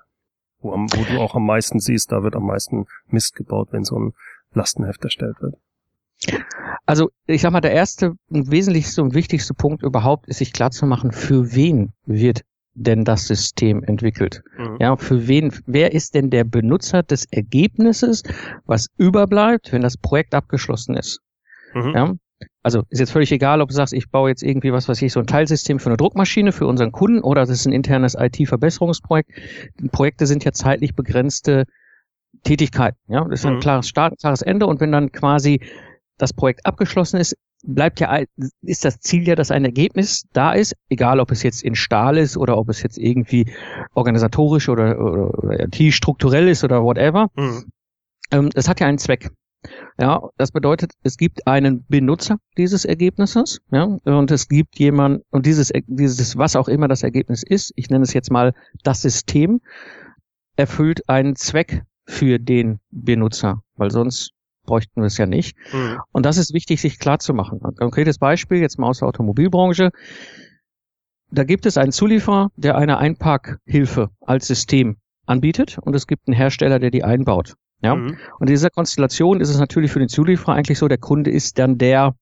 Wo, 0.60 0.72
wo 0.72 1.14
du 1.14 1.22
auch 1.22 1.36
am 1.36 1.46
meisten 1.46 1.80
siehst, 1.80 2.12
da 2.12 2.24
wird 2.24 2.36
am 2.36 2.46
meisten 2.46 2.88
Mist 3.08 3.38
gebaut, 3.38 3.70
wenn 3.72 3.86
so 3.86 3.98
ein 3.98 4.14
Lastenheft 4.52 5.02
erstellt 5.06 5.38
wird. 5.40 5.56
Also 6.86 7.10
ich 7.26 7.42
sag 7.42 7.52
mal, 7.52 7.62
der 7.62 7.72
erste 7.72 8.14
und 8.30 8.52
wesentlichste 8.52 9.02
und 9.02 9.14
wichtigste 9.14 9.54
Punkt 9.54 9.84
überhaupt 9.84 10.28
ist 10.28 10.38
sich 10.38 10.54
klar 10.54 10.72
zu 10.72 10.86
machen, 10.86 11.12
für 11.12 11.56
wen 11.56 11.94
wird 12.06 12.42
denn 12.76 13.06
das 13.06 13.28
System 13.28 13.84
entwickelt? 13.84 14.44
Mhm. 14.58 14.78
Ja, 14.80 14.96
für 14.98 15.28
wen, 15.28 15.52
wer 15.66 15.94
ist 15.94 16.14
denn 16.14 16.30
der 16.30 16.44
Benutzer 16.44 17.04
des 17.04 17.26
Ergebnisses, 17.32 18.24
was 18.66 18.88
überbleibt, 18.98 19.72
wenn 19.72 19.82
das 19.82 19.98
Projekt 19.98 20.36
abgeschlossen 20.36 20.96
ist? 20.96 21.22
Mhm. 21.74 21.94
Ja, 21.96 22.14
also 22.64 22.84
ist 22.90 23.00
jetzt 23.00 23.12
völlig 23.12 23.32
egal, 23.32 23.62
ob 23.62 23.70
du 23.70 23.76
sagst, 23.76 23.94
ich 23.94 24.10
baue 24.10 24.30
jetzt 24.30 24.44
irgendwie 24.44 24.74
was, 24.74 24.88
was 24.88 25.02
ich 25.02 25.14
so 25.14 25.20
ein 25.20 25.28
Teilsystem 25.28 25.80
für 25.80 25.90
eine 25.90 25.98
Druckmaschine 25.98 26.52
für 26.52 26.68
unseren 26.68 26.92
Kunden 26.92 27.22
oder 27.22 27.42
das 27.42 27.50
ist 27.50 27.66
ein 27.66 27.74
internes 27.74 28.16
IT-Verbesserungsprojekt. 28.16 29.32
Projekte 29.92 30.28
sind 30.28 30.44
ja 30.44 30.52
zeitlich 30.52 30.96
begrenzte 30.96 31.66
Tätigkeiten. 32.44 32.98
Ja, 33.08 33.24
das 33.24 33.40
ist 33.40 33.46
ein 33.46 33.56
mhm. 33.56 33.60
klares 33.60 33.88
Start, 33.88 34.20
klares 34.20 34.42
Ende 34.42 34.68
und 34.68 34.82
wenn 34.82 34.92
dann 34.92 35.12
quasi 35.12 35.62
das 36.18 36.34
Projekt 36.34 36.66
abgeschlossen 36.66 37.20
ist, 37.20 37.36
bleibt 37.66 38.00
ja, 38.00 38.24
ist 38.62 38.86
das 38.86 39.00
Ziel 39.00 39.28
ja, 39.28 39.36
dass 39.36 39.52
ein 39.52 39.66
Ergebnis 39.66 40.26
da 40.34 40.54
ist, 40.54 40.76
egal 40.90 41.20
ob 41.20 41.32
es 41.32 41.44
jetzt 41.44 41.64
in 41.64 41.76
Stahl 41.76 42.18
ist 42.18 42.38
oder 42.38 42.58
ob 42.58 42.70
es 42.70 42.82
jetzt 42.82 42.98
irgendwie 42.98 43.52
organisatorisch 43.94 44.70
oder, 44.70 45.00
oder, 45.00 45.38
oder 45.38 45.60
IT-strukturell 45.62 46.48
ist 46.48 46.64
oder 46.64 46.84
whatever. 46.84 47.30
Mhm. 47.36 47.66
Ähm, 48.32 48.50
es 48.54 48.68
hat 48.68 48.80
ja 48.80 48.88
einen 48.88 48.98
Zweck. 48.98 49.32
Ja, 49.98 50.30
das 50.38 50.52
bedeutet, 50.52 50.92
es 51.02 51.18
gibt 51.18 51.48
einen 51.48 51.86
Benutzer 51.88 52.38
dieses 52.56 52.86
Ergebnisses, 52.86 53.62
ja, 53.72 53.84
und 54.04 54.30
es 54.30 54.48
gibt 54.48 54.78
jemand, 54.78 55.24
und 55.32 55.48
dieses, 55.48 55.72
dieses, 55.88 56.38
was 56.38 56.56
auch 56.56 56.68
immer 56.68 56.88
das 56.88 57.02
Ergebnis 57.02 57.42
ist, 57.42 57.72
ich 57.76 57.90
nenne 57.90 58.04
es 58.04 58.14
jetzt 58.14 58.30
mal 58.30 58.54
das 58.84 59.02
System, 59.02 59.62
erfüllt 60.56 61.10
einen 61.10 61.36
Zweck 61.36 61.82
für 62.06 62.38
den 62.38 62.80
Benutzer, 62.92 63.62
weil 63.76 63.90
sonst 63.90 64.35
bräuchten 64.66 65.02
wir 65.02 65.08
es 65.08 65.18
ja 65.18 65.26
nicht. 65.26 65.56
Mhm. 65.72 66.00
Und 66.12 66.26
das 66.26 66.38
ist 66.38 66.54
wichtig, 66.54 66.82
sich 66.82 67.00
klar 67.00 67.20
zu 67.20 67.34
machen. 67.34 67.60
Ein 67.64 67.76
konkretes 67.76 68.18
Beispiel, 68.18 68.60
jetzt 68.60 68.80
mal 68.80 68.88
aus 68.88 69.00
der 69.00 69.08
Automobilbranche. 69.08 69.92
Da 71.32 71.44
gibt 71.44 71.66
es 71.66 71.78
einen 71.78 71.92
Zulieferer, 71.92 72.50
der 72.56 72.78
eine 72.78 72.98
Einparkhilfe 72.98 74.10
als 74.22 74.48
System 74.48 74.98
anbietet 75.26 75.78
und 75.80 75.96
es 75.96 76.08
gibt 76.08 76.28
einen 76.28 76.36
Hersteller, 76.36 76.80
der 76.80 76.92
die 76.92 77.04
einbaut. 77.04 77.56
Ja? 77.82 77.96
Mhm. 77.96 78.18
Und 78.40 78.48
in 78.48 78.54
dieser 78.54 78.70
Konstellation 78.70 79.42
ist 79.42 79.50
es 79.50 79.58
natürlich 79.58 79.92
für 79.92 80.00
den 80.00 80.10
Zulieferer 80.10 80.54
eigentlich 80.54 80.80
so, 80.80 80.88
der 80.88 80.98
Kunde 80.98 81.32
ist 81.32 81.60
dann 81.60 81.78
der 81.78 82.16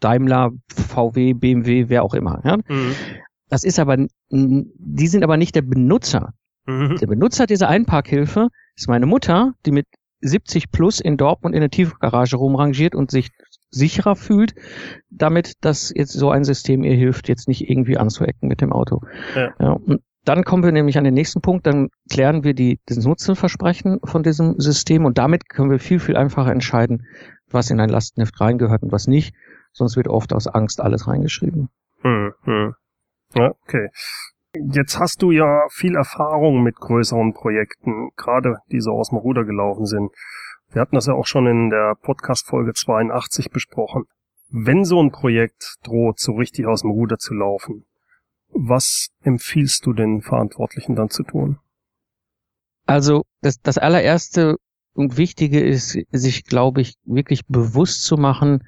Daimler, 0.00 0.50
VW, 0.68 1.34
BMW, 1.34 1.88
wer 1.88 2.02
auch 2.02 2.14
immer. 2.14 2.40
Ja? 2.44 2.56
Mhm. 2.56 2.94
Das 3.48 3.64
ist 3.64 3.78
aber, 3.78 3.96
die 4.30 5.06
sind 5.06 5.22
aber 5.22 5.36
nicht 5.36 5.54
der 5.54 5.62
Benutzer. 5.62 6.32
Mhm. 6.66 6.96
Der 6.96 7.06
Benutzer 7.06 7.46
dieser 7.46 7.68
Einparkhilfe 7.68 8.48
ist 8.74 8.88
meine 8.88 9.06
Mutter, 9.06 9.52
die 9.66 9.70
mit 9.70 9.86
70 10.24 10.70
plus 10.70 11.00
in 11.00 11.16
Dortmund 11.16 11.54
in 11.54 11.60
der 11.60 11.70
Tiefgarage 11.70 12.36
rumrangiert 12.36 12.94
und 12.94 13.10
sich 13.10 13.30
sicherer 13.70 14.16
fühlt, 14.16 14.54
damit, 15.10 15.54
dass 15.60 15.92
jetzt 15.94 16.12
so 16.12 16.30
ein 16.30 16.44
System 16.44 16.84
ihr 16.84 16.94
hilft, 16.94 17.28
jetzt 17.28 17.48
nicht 17.48 17.68
irgendwie 17.68 17.98
anzuecken 17.98 18.48
mit 18.48 18.60
dem 18.60 18.72
Auto. 18.72 19.00
Ja. 19.34 19.54
ja 19.58 19.72
und 19.72 20.02
dann 20.24 20.44
kommen 20.44 20.64
wir 20.64 20.72
nämlich 20.72 20.96
an 20.96 21.04
den 21.04 21.14
nächsten 21.14 21.42
Punkt, 21.42 21.66
dann 21.66 21.90
klären 22.10 22.44
wir 22.44 22.54
die, 22.54 22.80
das 22.86 22.96
Nutzenversprechen 23.04 24.00
von 24.04 24.22
diesem 24.22 24.58
System 24.58 25.04
und 25.04 25.18
damit 25.18 25.48
können 25.48 25.70
wir 25.70 25.78
viel, 25.78 25.98
viel 25.98 26.16
einfacher 26.16 26.50
entscheiden, 26.50 27.06
was 27.50 27.70
in 27.70 27.78
ein 27.78 27.90
Lastenheft 27.90 28.40
reingehört 28.40 28.82
und 28.82 28.92
was 28.92 29.06
nicht. 29.06 29.34
Sonst 29.72 29.96
wird 29.96 30.08
oft 30.08 30.32
aus 30.32 30.46
Angst 30.46 30.80
alles 30.80 31.06
reingeschrieben. 31.08 31.68
Hm, 32.00 32.32
hm. 32.44 32.74
Ja, 33.34 33.50
okay. 33.62 33.88
Jetzt 34.56 35.00
hast 35.00 35.20
du 35.22 35.32
ja 35.32 35.66
viel 35.68 35.96
Erfahrung 35.96 36.62
mit 36.62 36.76
größeren 36.76 37.34
Projekten, 37.34 38.10
gerade 38.16 38.58
die 38.70 38.80
so 38.80 38.92
aus 38.92 39.08
dem 39.08 39.18
Ruder 39.18 39.44
gelaufen 39.44 39.84
sind. 39.84 40.12
Wir 40.70 40.80
hatten 40.80 40.94
das 40.94 41.06
ja 41.06 41.14
auch 41.14 41.26
schon 41.26 41.46
in 41.46 41.70
der 41.70 41.96
Podcast-Folge 42.00 42.72
82 42.72 43.50
besprochen. 43.50 44.04
Wenn 44.50 44.84
so 44.84 45.02
ein 45.02 45.10
Projekt 45.10 45.76
droht, 45.82 46.20
so 46.20 46.34
richtig 46.34 46.66
aus 46.66 46.82
dem 46.82 46.92
Ruder 46.92 47.18
zu 47.18 47.34
laufen, 47.34 47.84
was 48.50 49.08
empfiehlst 49.22 49.84
du 49.86 49.92
den 49.92 50.22
Verantwortlichen 50.22 50.94
dann 50.94 51.10
zu 51.10 51.24
tun? 51.24 51.58
Also 52.86 53.24
das, 53.40 53.60
das 53.60 53.78
allererste 53.78 54.56
und 54.92 55.16
Wichtige 55.16 55.60
ist, 55.60 55.98
sich, 56.12 56.44
glaube 56.44 56.80
ich, 56.80 56.94
wirklich 57.04 57.46
bewusst 57.46 58.04
zu 58.04 58.16
machen, 58.16 58.62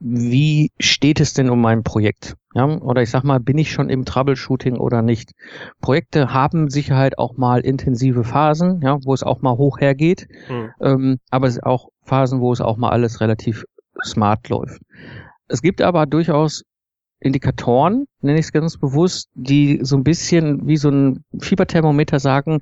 wie 0.00 0.70
steht 0.78 1.20
es 1.20 1.34
denn 1.34 1.50
um 1.50 1.60
mein 1.60 1.82
Projekt? 1.82 2.36
Ja, 2.54 2.66
oder 2.66 3.02
ich 3.02 3.10
sag 3.10 3.24
mal, 3.24 3.40
bin 3.40 3.58
ich 3.58 3.72
schon 3.72 3.90
im 3.90 4.04
Troubleshooting 4.04 4.76
oder 4.76 5.02
nicht? 5.02 5.32
Projekte 5.80 6.32
haben 6.32 6.70
Sicherheit 6.70 7.18
auch 7.18 7.36
mal 7.36 7.60
intensive 7.60 8.24
Phasen, 8.24 8.80
ja, 8.82 8.98
wo 9.04 9.12
es 9.12 9.22
auch 9.22 9.42
mal 9.42 9.56
hoch 9.56 9.78
hergeht, 9.80 10.28
hm. 10.46 10.70
ähm, 10.80 11.18
aber 11.30 11.48
es 11.48 11.54
sind 11.54 11.64
auch 11.64 11.88
Phasen, 12.04 12.40
wo 12.40 12.52
es 12.52 12.60
auch 12.60 12.76
mal 12.76 12.90
alles 12.90 13.20
relativ 13.20 13.64
smart 14.02 14.48
läuft. 14.48 14.80
Es 15.48 15.62
gibt 15.62 15.82
aber 15.82 16.06
durchaus 16.06 16.62
Indikatoren, 17.20 18.06
nenne 18.20 18.38
ich 18.38 18.46
es 18.46 18.52
ganz 18.52 18.76
bewusst, 18.76 19.28
die 19.34 19.80
so 19.82 19.96
ein 19.96 20.04
bisschen 20.04 20.68
wie 20.68 20.76
so 20.76 20.90
ein 20.90 21.24
Fieberthermometer 21.40 22.20
sagen, 22.20 22.60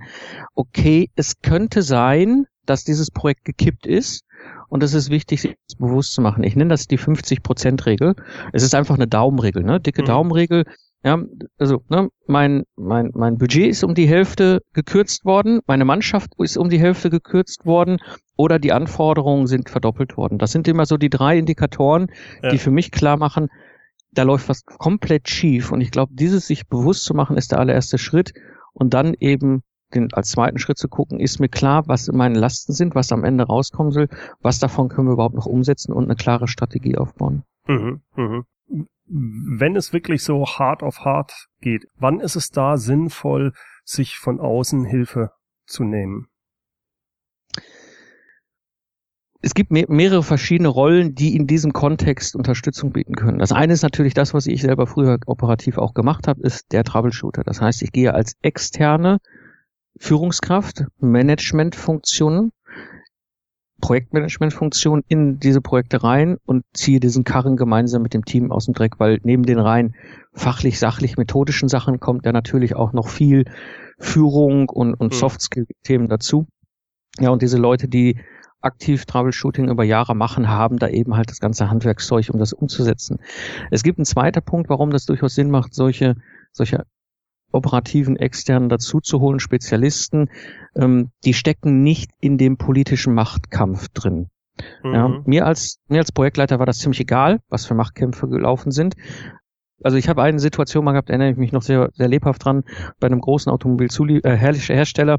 okay, 0.55 1.11
es 1.15 1.41
könnte 1.43 1.83
sein, 1.83 2.47
dass 2.65 2.85
dieses 2.85 3.11
Projekt 3.11 3.45
gekippt 3.45 3.87
ist 3.87 4.25
und 4.69 4.83
es 4.83 4.95
ist 4.95 5.11
wichtig, 5.11 5.43
sich 5.43 5.57
das 5.69 5.79
bewusst 5.79 6.13
zu 6.13 6.21
machen. 6.21 6.43
Ich 6.45 6.57
nenne 6.57 6.71
das 6.71 6.87
die 6.87 6.99
50-Prozent-Regel. 6.99 8.15
Es 8.53 8.63
ist 8.63 8.75
einfach 8.75 8.97
eine 8.97 9.07
Daumenregel, 9.07 9.63
ne? 9.63 9.81
Dicke 9.81 10.03
mhm. 10.03 10.07
Daumenregel. 10.07 10.65
Ja, 11.05 11.23
also 11.59 11.83
ne, 11.89 12.09
mein, 12.27 12.65
mein, 12.75 13.11
mein 13.15 13.39
Budget 13.39 13.69
ist 13.69 13.85
um 13.85 13.95
die 13.95 14.09
Hälfte 14.09 14.63
gekürzt 14.73 15.25
worden, 15.25 15.61
meine 15.67 15.85
Mannschaft 15.85 16.33
ist 16.39 16.57
um 16.57 16.69
die 16.69 16.81
Hälfte 16.81 17.11
gekürzt 17.11 17.65
worden 17.65 17.99
oder 18.37 18.59
die 18.59 18.73
Anforderungen 18.73 19.47
sind 19.47 19.71
verdoppelt 19.71 20.17
worden. 20.17 20.39
Das 20.39 20.51
sind 20.51 20.67
immer 20.67 20.85
so 20.85 20.97
die 20.97 21.11
drei 21.11 21.39
Indikatoren, 21.39 22.09
ja. 22.43 22.49
die 22.49 22.59
für 22.59 22.73
mich 22.73 22.91
klar 22.91 23.19
machen, 23.19 23.51
da 24.17 24.23
läuft 24.23 24.49
was 24.49 24.65
komplett 24.65 25.29
schief. 25.29 25.71
Und 25.71 25.81
ich 25.81 25.91
glaube, 25.91 26.13
dieses 26.15 26.47
sich 26.47 26.67
bewusst 26.67 27.05
zu 27.05 27.15
machen, 27.15 27.37
ist 27.37 27.53
der 27.53 27.61
allererste 27.61 27.99
Schritt. 27.99 28.33
Und 28.73 28.95
dann 28.95 29.15
eben 29.15 29.63
als 30.13 30.31
zweiten 30.31 30.59
Schritt 30.59 30.79
zu 30.79 30.89
gucken, 30.89 31.21
ist 31.21 31.39
mir 31.39 31.49
klar, 31.49 31.87
was 31.87 32.11
meine 32.13 32.39
Lasten 32.39 32.73
sind, 32.73 32.95
was 32.95 33.13
am 33.13 33.25
Ende 33.25 33.45
rauskommen 33.45 33.93
soll, 33.93 34.09
was 34.41 34.59
davon 34.59 34.89
können 34.89 35.09
wir 35.09 35.13
überhaupt 35.15 35.35
noch 35.35 35.47
umsetzen 35.47 35.93
und 35.93 36.05
eine 36.05 36.17
klare 36.17 36.49
Strategie 36.49 36.97
aufbauen. 36.97 37.45
Mhm, 37.67 38.03
mhm. 38.17 38.45
Wenn 39.09 39.77
es 39.77 39.93
wirklich 39.93 40.25
so 40.25 40.45
hart 40.45 40.83
auf 40.83 41.05
hart 41.05 41.49
geht, 41.61 41.87
wann 41.97 42.21
ist 42.21 42.35
es 42.35 42.51
da 42.51 42.77
sinnvoll, 42.77 43.53
sich 43.85 44.19
von 44.19 44.41
außen 44.41 44.85
Hilfe 44.85 45.31
zu 45.67 45.85
nehmen? 45.85 46.27
es 49.47 49.55
gibt 49.55 49.71
mehrere 49.71 50.25
verschiedene 50.25 50.67
Rollen, 50.67 51.15
die 51.15 51.37
in 51.37 51.47
diesem 51.47 51.73
Kontext 51.73 52.35
Unterstützung 52.35 52.91
bieten 52.91 53.15
können. 53.15 53.39
Das 53.39 53.53
eine 53.53 53.75
ist 53.75 53.83
natürlich 53.83 54.13
das, 54.13 54.35
was 54.35 54.49
ich 54.49 54.61
selber 54.61 54.89
früher 54.89 55.19
operativ 55.27 55.79
auch 55.79 55.95
gemacht 55.95 56.27
habe, 56.27 56.43
ist 56.43 56.73
der 56.73 56.83
Troubleshooter. 56.83 57.45
Das 57.45 57.61
heißt, 57.61 57.83
ich 57.83 57.93
gehe 57.93 58.13
als 58.13 58.35
externe 58.43 59.19
Führungskraft, 59.99 60.85
Managementfunktionen, 60.99 62.53
Projektmanagementfunktion 63.81 65.03
in 65.09 65.39
diese 65.39 65.61
Projekte 65.61 66.03
rein 66.03 66.39
und 66.47 66.65
ziehe 66.73 67.01
diesen 67.01 67.25
Karren 67.25 67.57
gemeinsam 67.57 68.03
mit 68.03 68.15
dem 68.15 68.25
Team 68.25 68.51
aus 68.51 68.65
dem 68.65 68.75
Dreck, 68.75 68.99
weil 68.99 69.21
neben 69.23 69.45
den 69.45 69.59
rein 69.59 69.95
fachlich, 70.33 70.79
sachlich, 70.79 71.17
methodischen 71.17 71.69
Sachen 71.69 72.01
kommt 72.01 72.25
ja 72.25 72.33
natürlich 72.33 72.75
auch 72.75 72.93
noch 72.93 73.09
viel 73.09 73.45
Führung 73.99 74.69
und, 74.69 74.95
und 74.95 75.13
mhm. 75.13 75.17
Soft-Skill-Themen 75.17 76.09
dazu. 76.09 76.47
Ja, 77.19 77.31
und 77.31 77.43
diese 77.43 77.59
Leute, 77.59 77.89
die 77.89 78.19
aktiv 78.61 79.05
Troubleshooting 79.05 79.69
über 79.69 79.85
Jahre 79.85 80.15
machen, 80.15 80.49
haben 80.49 80.79
da 80.79 80.89
eben 80.89 81.17
halt 81.17 81.31
das 81.31 81.39
ganze 81.41 81.71
Handwerkszeug, 81.71 82.31
um 82.31 82.39
das 82.39 82.53
umzusetzen. 82.53 83.19
Es 83.71 83.83
gibt 83.83 83.99
einen 83.99 84.07
zweiten 84.07 84.43
Punkt, 84.43 84.69
warum 84.69 84.91
das 84.91 85.07
durchaus 85.07 85.35
Sinn 85.35 85.51
macht, 85.51 85.75
solche, 85.75 86.17
solche 86.53 86.85
operativen 87.57 88.17
externen 88.17 88.69
dazuzuholen, 88.69 89.41
Spezialisten, 89.41 90.31
ähm, 90.75 91.11
die 91.25 91.35
stecken 91.35 91.83
nicht 91.83 92.11
in 92.21 92.39
dem 92.39 92.57
politischen 92.57 93.15
Machtkampf 93.15 93.89
drin. 93.89 94.29
Mhm. 94.83 94.95
Ja, 94.95 95.23
mir 95.25 95.47
als 95.47 95.79
mir 95.89 95.99
als 95.99 96.13
Projektleiter 96.13 96.59
war 96.59 96.67
das 96.67 96.79
ziemlich 96.79 97.01
egal, 97.01 97.41
was 97.49 97.67
für 97.67 97.75
Machtkämpfe 97.75 98.29
gelaufen 98.29 98.71
sind. 98.71 98.95
Also 99.83 99.99
ich 99.99 100.09
habe 100.09 100.23
eine 100.23 100.39
Situation 100.39 100.85
mal 100.85 100.93
gehabt, 100.93 101.11
erinnere 101.11 101.31
ich 101.31 101.37
mich 101.37 101.53
noch 101.53 101.63
sehr, 101.63 101.91
sehr 101.93 102.09
lebhaft 102.09 102.45
dran, 102.45 102.65
bei 102.99 103.07
einem 103.07 103.21
großen 103.21 103.53
Automobilhersteller. 103.53 105.15
Äh, 105.15 105.19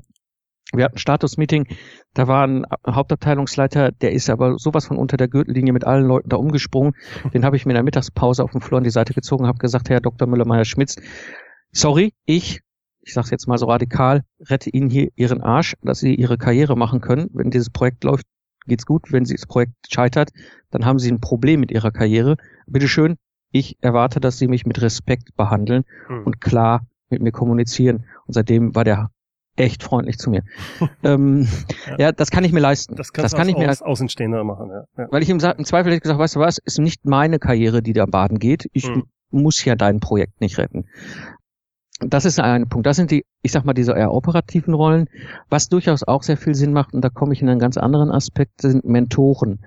wir 0.74 0.84
hatten 0.84 0.96
ein 0.96 1.00
Statusmeeting, 1.00 1.68
da 2.14 2.28
war 2.28 2.46
ein 2.46 2.66
Hauptabteilungsleiter, 2.86 3.92
der 3.92 4.12
ist 4.12 4.30
aber 4.30 4.58
sowas 4.58 4.86
von 4.86 4.98
unter 4.98 5.16
der 5.16 5.30
Gürtellinie 5.30 5.72
mit 5.72 5.86
allen 5.86 6.06
Leuten 6.06 6.28
da 6.28 6.36
umgesprungen. 6.36 6.94
Den 7.34 7.46
habe 7.46 7.56
ich 7.56 7.66
mir 7.66 7.72
in 7.72 7.76
der 7.76 7.84
Mittagspause 7.84 8.44
auf 8.44 8.52
dem 8.52 8.60
Flur 8.60 8.80
an 8.80 8.84
die 8.84 8.90
Seite 8.90 9.14
gezogen 9.14 9.44
und 9.44 9.48
habe 9.48 9.60
gesagt, 9.60 9.90
Herr 9.90 10.02
Dr. 10.02 10.28
Müller-Meyer-Schmitz, 10.28 10.98
sorry, 11.72 12.14
ich, 12.26 12.62
ich 13.02 13.14
sage 13.14 13.30
jetzt 13.32 13.48
mal 13.48 13.58
so 13.58 13.68
radikal, 13.68 14.24
rette 14.40 14.70
Ihnen 14.70 14.90
hier 14.90 15.10
Ihren 15.16 15.42
Arsch, 15.42 15.76
dass 15.82 16.00
Sie 16.00 16.16
Ihre 16.16 16.38
Karriere 16.38 16.76
machen 16.76 17.02
können. 17.02 17.30
Wenn 17.34 17.52
dieses 17.52 17.70
Projekt 17.70 18.04
läuft, 18.04 18.26
geht's 18.66 18.86
gut. 18.86 19.12
Wenn 19.12 19.26
Sie 19.26 19.36
das 19.36 19.46
Projekt 19.46 19.74
scheitert, 19.90 20.32
dann 20.72 20.86
haben 20.86 21.00
Sie 21.00 21.12
ein 21.12 21.22
Problem 21.22 21.60
mit 21.60 21.72
Ihrer 21.72 21.92
Karriere. 21.92 22.38
Bitte 22.68 22.88
schön, 22.88 23.18
ich 23.52 23.78
erwarte, 23.82 24.20
dass 24.20 24.38
Sie 24.38 24.48
mich 24.48 24.66
mit 24.66 24.82
Respekt 24.82 25.36
behandeln 25.36 25.84
hm. 26.08 26.24
und 26.24 26.42
klar 26.42 26.86
mit 27.10 27.22
mir 27.22 27.32
kommunizieren. 27.32 28.06
Und 28.26 28.34
seitdem 28.34 28.76
war 28.76 28.84
der 28.84 29.10
echt 29.56 29.84
freundlich 29.84 30.18
zu 30.18 30.30
mir. 30.30 30.44
ähm, 31.04 31.48
ja. 31.88 31.98
ja. 31.98 32.12
das 32.12 32.30
kann 32.30 32.44
ich 32.44 32.52
mir 32.52 32.60
leisten. 32.60 32.96
Das, 32.96 33.12
das 33.12 33.34
kann 33.34 33.50
ich 33.50 33.58
mir 33.58 33.68
als 33.70 33.82
Außenstehender 33.82 34.44
machen. 34.44 34.70
Ja. 34.70 34.84
ja. 34.98 35.08
Weil 35.12 35.24
ich 35.24 35.30
im, 35.30 35.40
im 35.40 35.66
Zweifel 35.66 35.92
hätte 35.92 36.02
gesagt, 36.02 36.20
weißt 36.20 36.36
du 36.36 36.40
was, 36.40 36.58
ist 36.58 36.80
nicht 36.80 37.06
meine 37.06 37.40
Karriere, 37.40 37.82
die 37.82 37.94
da 37.94 38.06
baden 38.06 38.40
geht. 38.40 38.70
Ich 38.74 38.88
hm. 38.88 39.04
muss 39.32 39.64
ja 39.64 39.76
dein 39.76 40.00
Projekt 40.00 40.42
nicht 40.42 40.58
retten. 40.58 40.86
Das 42.00 42.26
ist 42.26 42.40
ein 42.40 42.70
Punkt. 42.70 42.86
Das 42.86 42.96
sind 42.96 43.10
die, 43.10 43.26
ich 43.42 43.52
sag 43.52 43.66
mal, 43.66 43.74
diese 43.74 43.94
eher 43.94 44.12
operativen 44.12 44.74
Rollen. 44.74 45.10
Was 45.50 45.68
durchaus 45.68 46.04
auch 46.04 46.24
sehr 46.24 46.38
viel 46.38 46.54
Sinn 46.54 46.74
macht, 46.74 46.94
und 46.94 47.02
da 47.02 47.10
komme 47.10 47.34
ich 47.34 47.42
in 47.42 47.50
einen 47.50 47.60
ganz 47.60 47.78
anderen 47.78 48.12
Aspekt, 48.12 48.62
sind 48.62 48.86
Mentoren. 48.86 49.66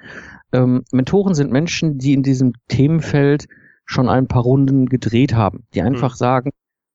Ähm, 0.53 0.85
Mentoren 0.93 1.35
sind 1.35 1.51
Menschen, 1.51 1.99
die 1.99 2.13
in 2.13 2.23
diesem 2.23 2.53
Themenfeld 2.69 3.47
schon 3.85 4.09
ein 4.09 4.29
paar 4.29 4.43
Runden 4.43 4.87
gedreht 4.87 5.35
haben, 5.35 5.67
die 5.75 5.83
einfach 5.83 6.13
hm. 6.13 6.17
sagen, 6.17 6.51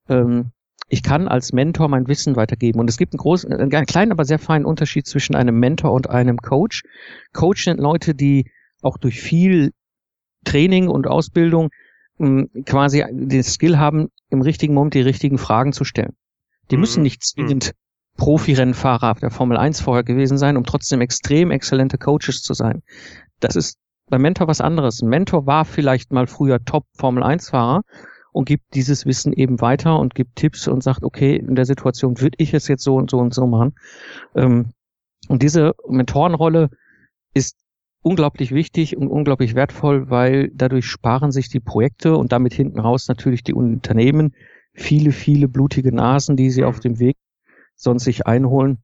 ähm, 0.08 0.52
ich 0.88 1.04
kann 1.04 1.28
als 1.28 1.52
Mentor 1.52 1.90
mein 1.90 2.08
Wissen 2.08 2.36
weitergeben. 2.36 2.80
Und 2.80 2.90
es 2.90 2.98
gibt 2.98 3.14
einen 3.14 3.20
großen, 3.20 3.52
einen 3.52 3.70
kleinen, 3.70 4.12
aber 4.12 4.24
sehr 4.24 4.40
feinen 4.40 4.66
Unterschied 4.66 5.08
zwischen 5.08 5.36
einem 5.36 5.60
Mentor 5.60 5.92
und 5.92 6.10
einem 6.10 6.38
Coach. 6.38 6.84
Coach 7.34 7.64
sind 7.64 7.80
Leute, 7.80 8.14
die 8.14 8.52
auch 8.82 8.98
durch 8.98 9.20
viel 9.20 9.72
Training 10.44 10.88
und 10.88 11.08
Ausbildung 11.08 11.70
mh, 12.18 12.46
quasi 12.66 13.04
den 13.10 13.44
Skill 13.44 13.78
haben, 13.78 14.10
im 14.30 14.42
richtigen 14.42 14.74
Moment 14.74 14.94
die 14.94 15.02
richtigen 15.02 15.38
Fragen 15.38 15.74
zu 15.74 15.84
stellen. 15.84 16.16
Die 16.72 16.76
mhm. 16.76 16.82
müssen 16.82 17.04
nicht 17.04 17.24
zwingend 17.24 17.74
Profi-Rennfahrer 18.18 19.16
der 19.16 19.30
Formel 19.30 19.58
1 19.58 19.82
vorher 19.82 20.04
gewesen 20.04 20.38
sein, 20.38 20.58
um 20.58 20.64
trotzdem 20.64 21.02
extrem 21.02 21.52
exzellente 21.52 21.98
Coaches 21.98 22.42
zu 22.42 22.54
sein. 22.54 22.82
Das 23.40 23.56
ist 23.56 23.78
beim 24.10 24.22
Mentor 24.22 24.48
was 24.48 24.62
anderes. 24.62 25.02
Ein 25.02 25.10
Mentor 25.10 25.46
war 25.46 25.66
vielleicht 25.66 26.12
mal 26.12 26.28
früher 26.28 26.64
Top 26.64 26.86
Formel 26.94 27.24
1 27.24 27.50
Fahrer 27.50 27.82
und 28.32 28.46
gibt 28.46 28.74
dieses 28.74 29.06
Wissen 29.06 29.34
eben 29.34 29.62
weiter 29.62 30.00
und 30.00 30.16
gibt 30.16 30.36
Tipps 30.36 30.68
und 30.68 30.84
sagt, 30.84 31.04
okay, 31.04 31.36
in 31.36 31.56
der 31.56 31.66
Situation 31.66 32.20
würde 32.22 32.38
ich 32.38 32.54
es 32.54 32.68
jetzt 32.68 32.84
so 32.84 32.96
und 32.96 33.10
so 33.10 33.18
und 33.18 33.34
so 33.34 33.48
machen. 33.48 33.76
Ähm, 34.36 34.72
und 35.28 35.42
diese 35.42 35.74
Mentorenrolle 35.88 36.70
ist 37.34 37.58
unglaublich 38.06 38.52
wichtig 38.52 38.96
und 38.96 39.08
unglaublich 39.08 39.56
wertvoll, 39.56 40.12
weil 40.12 40.52
dadurch 40.54 40.86
sparen 40.86 41.32
sich 41.32 41.50
die 41.50 41.60
Projekte 41.60 42.16
und 42.16 42.32
damit 42.32 42.54
hinten 42.54 42.80
raus 42.80 43.08
natürlich 43.08 43.44
die 43.44 43.56
Unternehmen 43.56 44.36
viele, 44.74 45.12
viele 45.12 45.48
blutige 45.48 45.92
Nasen, 45.92 46.38
die 46.38 46.52
sie 46.52 46.64
auf 46.64 46.80
dem 46.80 47.00
Weg 47.00 47.18
sonst 47.76 48.04
sich 48.04 48.28
einholen. 48.28 48.78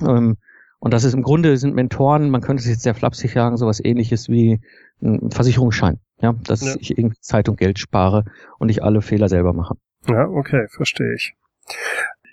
Ähm, 0.00 0.36
und 0.80 0.92
das 0.92 1.04
ist 1.04 1.14
im 1.14 1.22
Grunde 1.22 1.58
sind 1.58 1.76
Mentoren, 1.76 2.28
man 2.30 2.40
könnte 2.40 2.62
es 2.62 2.68
jetzt 2.68 2.82
sehr 2.82 2.94
flapsig 2.96 3.34
sagen, 3.34 3.56
sowas 3.56 3.80
ähnliches 3.84 4.28
wie 4.28 4.60
ein 5.00 5.30
Versicherungsschein. 5.30 6.00
Ja, 6.20 6.32
dass 6.32 6.62
ja. 6.62 6.74
ich 6.80 6.98
irgendwie 6.98 7.20
Zeit 7.20 7.48
und 7.48 7.56
Geld 7.56 7.78
spare 7.78 8.24
und 8.58 8.66
nicht 8.66 8.82
alle 8.82 9.00
Fehler 9.00 9.28
selber 9.28 9.52
mache. 9.52 9.76
Ja, 10.08 10.26
okay, 10.26 10.66
verstehe 10.70 11.14
ich. 11.14 11.34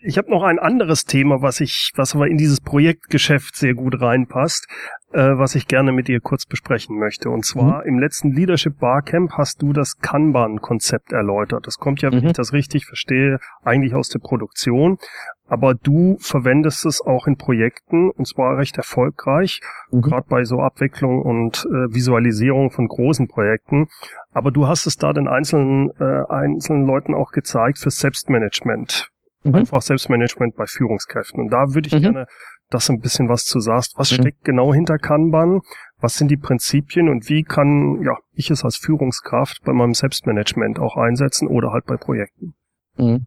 Ich 0.08 0.18
habe 0.18 0.32
noch 0.32 0.44
ein 0.44 0.58
anderes 0.58 1.04
Thema, 1.04 1.42
was 1.42 1.60
ich, 1.60 1.92
was 1.98 2.16
aber 2.16 2.30
in 2.30 2.38
dieses 2.38 2.62
Projektgeschäft 2.62 3.58
sehr 3.58 3.74
gut 3.74 4.02
reinpasst, 4.02 4.66
äh, 5.12 5.20
was 5.20 5.54
ich 5.54 5.68
gerne 5.68 5.92
mit 5.92 6.08
dir 6.08 6.22
kurz 6.22 6.46
besprechen 6.46 6.98
möchte. 6.98 7.30
Und 7.30 7.44
zwar 7.44 7.82
mhm. 7.82 7.88
im 7.90 8.00
letzten 8.00 8.32
Leadership 8.32 8.80
Barcamp 8.80 9.34
hast 9.34 9.62
du 9.62 9.74
das 9.74 9.98
Kanban-Konzept 10.00 11.12
erläutert. 11.12 11.68
Das 11.68 11.78
kommt 11.78 12.02
ja, 12.02 12.10
mhm. 12.10 12.16
wenn 12.16 12.28
ich 12.28 12.34
das 12.38 12.54
richtig 12.54 12.86
verstehe, 12.86 13.40
eigentlich 13.66 13.96
aus 13.96 14.08
der 14.08 14.20
Produktion. 14.20 14.98
Aber 15.46 15.74
du 15.74 16.16
verwendest 16.22 16.86
es 16.86 17.02
auch 17.02 17.28
in 17.28 17.36
Projekten 17.36 18.10
und 18.10 18.30
zwar 18.30 18.58
recht 18.58 18.78
erfolgreich, 18.78 19.60
mhm. 19.92 20.04
gerade 20.04 20.28
bei 20.30 20.46
so 20.46 20.62
Abwicklung 20.62 21.22
und 21.22 21.66
äh, 21.66 21.94
Visualisierung 21.94 22.72
von 22.72 22.88
großen 22.88 23.28
Projekten. 23.28 23.90
Aber 24.32 24.52
du 24.52 24.70
hast 24.70 24.86
es 24.86 24.96
da 24.96 25.12
den 25.12 25.28
einzelnen, 25.28 25.92
äh, 26.00 26.24
einzelnen 26.30 26.86
Leuten 26.86 27.14
auch 27.14 27.34
gezeigt 27.34 27.78
für 27.78 27.92
Selbstmanagement. 27.92 29.12
Mhm. 29.50 29.56
Einfach 29.56 29.82
Selbstmanagement 29.82 30.56
bei 30.56 30.66
Führungskräften. 30.66 31.42
Und 31.42 31.50
da 31.50 31.74
würde 31.74 31.88
ich 31.88 31.96
mhm. 31.96 32.02
gerne, 32.02 32.26
dass 32.70 32.88
du 32.88 32.94
ein 32.94 33.00
bisschen 33.00 33.30
was 33.30 33.46
zu 33.46 33.60
sagst. 33.60 33.94
Was 33.98 34.12
mhm. 34.12 34.16
steckt 34.16 34.44
genau 34.44 34.74
hinter 34.74 34.98
Kanban? 34.98 35.62
Was 36.00 36.16
sind 36.16 36.30
die 36.30 36.38
Prinzipien 36.38 37.10
und 37.10 37.30
wie 37.30 37.44
kann 37.44 38.02
ja, 38.04 38.18
ich 38.34 38.52
es 38.52 38.64
als 38.64 38.78
Führungskraft 38.78 39.62
bei 39.64 39.74
meinem 39.74 39.94
Selbstmanagement 39.94 40.80
auch 40.80 40.96
einsetzen 40.96 41.48
oder 41.48 41.72
halt 41.72 41.86
bei 41.86 41.98
Projekten? 41.98 42.54
Mhm. 42.98 43.26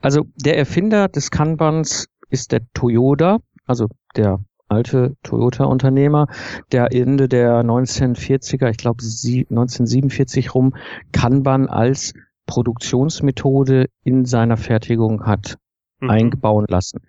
Also 0.00 0.26
der 0.36 0.56
Erfinder 0.56 1.08
des 1.08 1.30
Kanbans 1.30 2.06
ist 2.30 2.52
der 2.52 2.60
Toyota, 2.72 3.38
also 3.66 3.88
der 4.16 4.40
alte 4.68 5.16
Toyota-Unternehmer, 5.22 6.26
der 6.72 6.92
Ende 6.92 7.28
der 7.28 7.62
1940er, 7.62 8.68
ich 8.68 8.78
glaube 8.78 9.02
1947 9.02 10.54
rum, 10.54 10.74
Kanban 11.12 11.68
als 11.68 12.14
Produktionsmethode 12.46 13.86
in 14.02 14.24
seiner 14.24 14.56
Fertigung 14.56 15.26
hat 15.26 15.58
mhm. 16.00 16.10
eingebauen 16.10 16.66
lassen. 16.68 17.00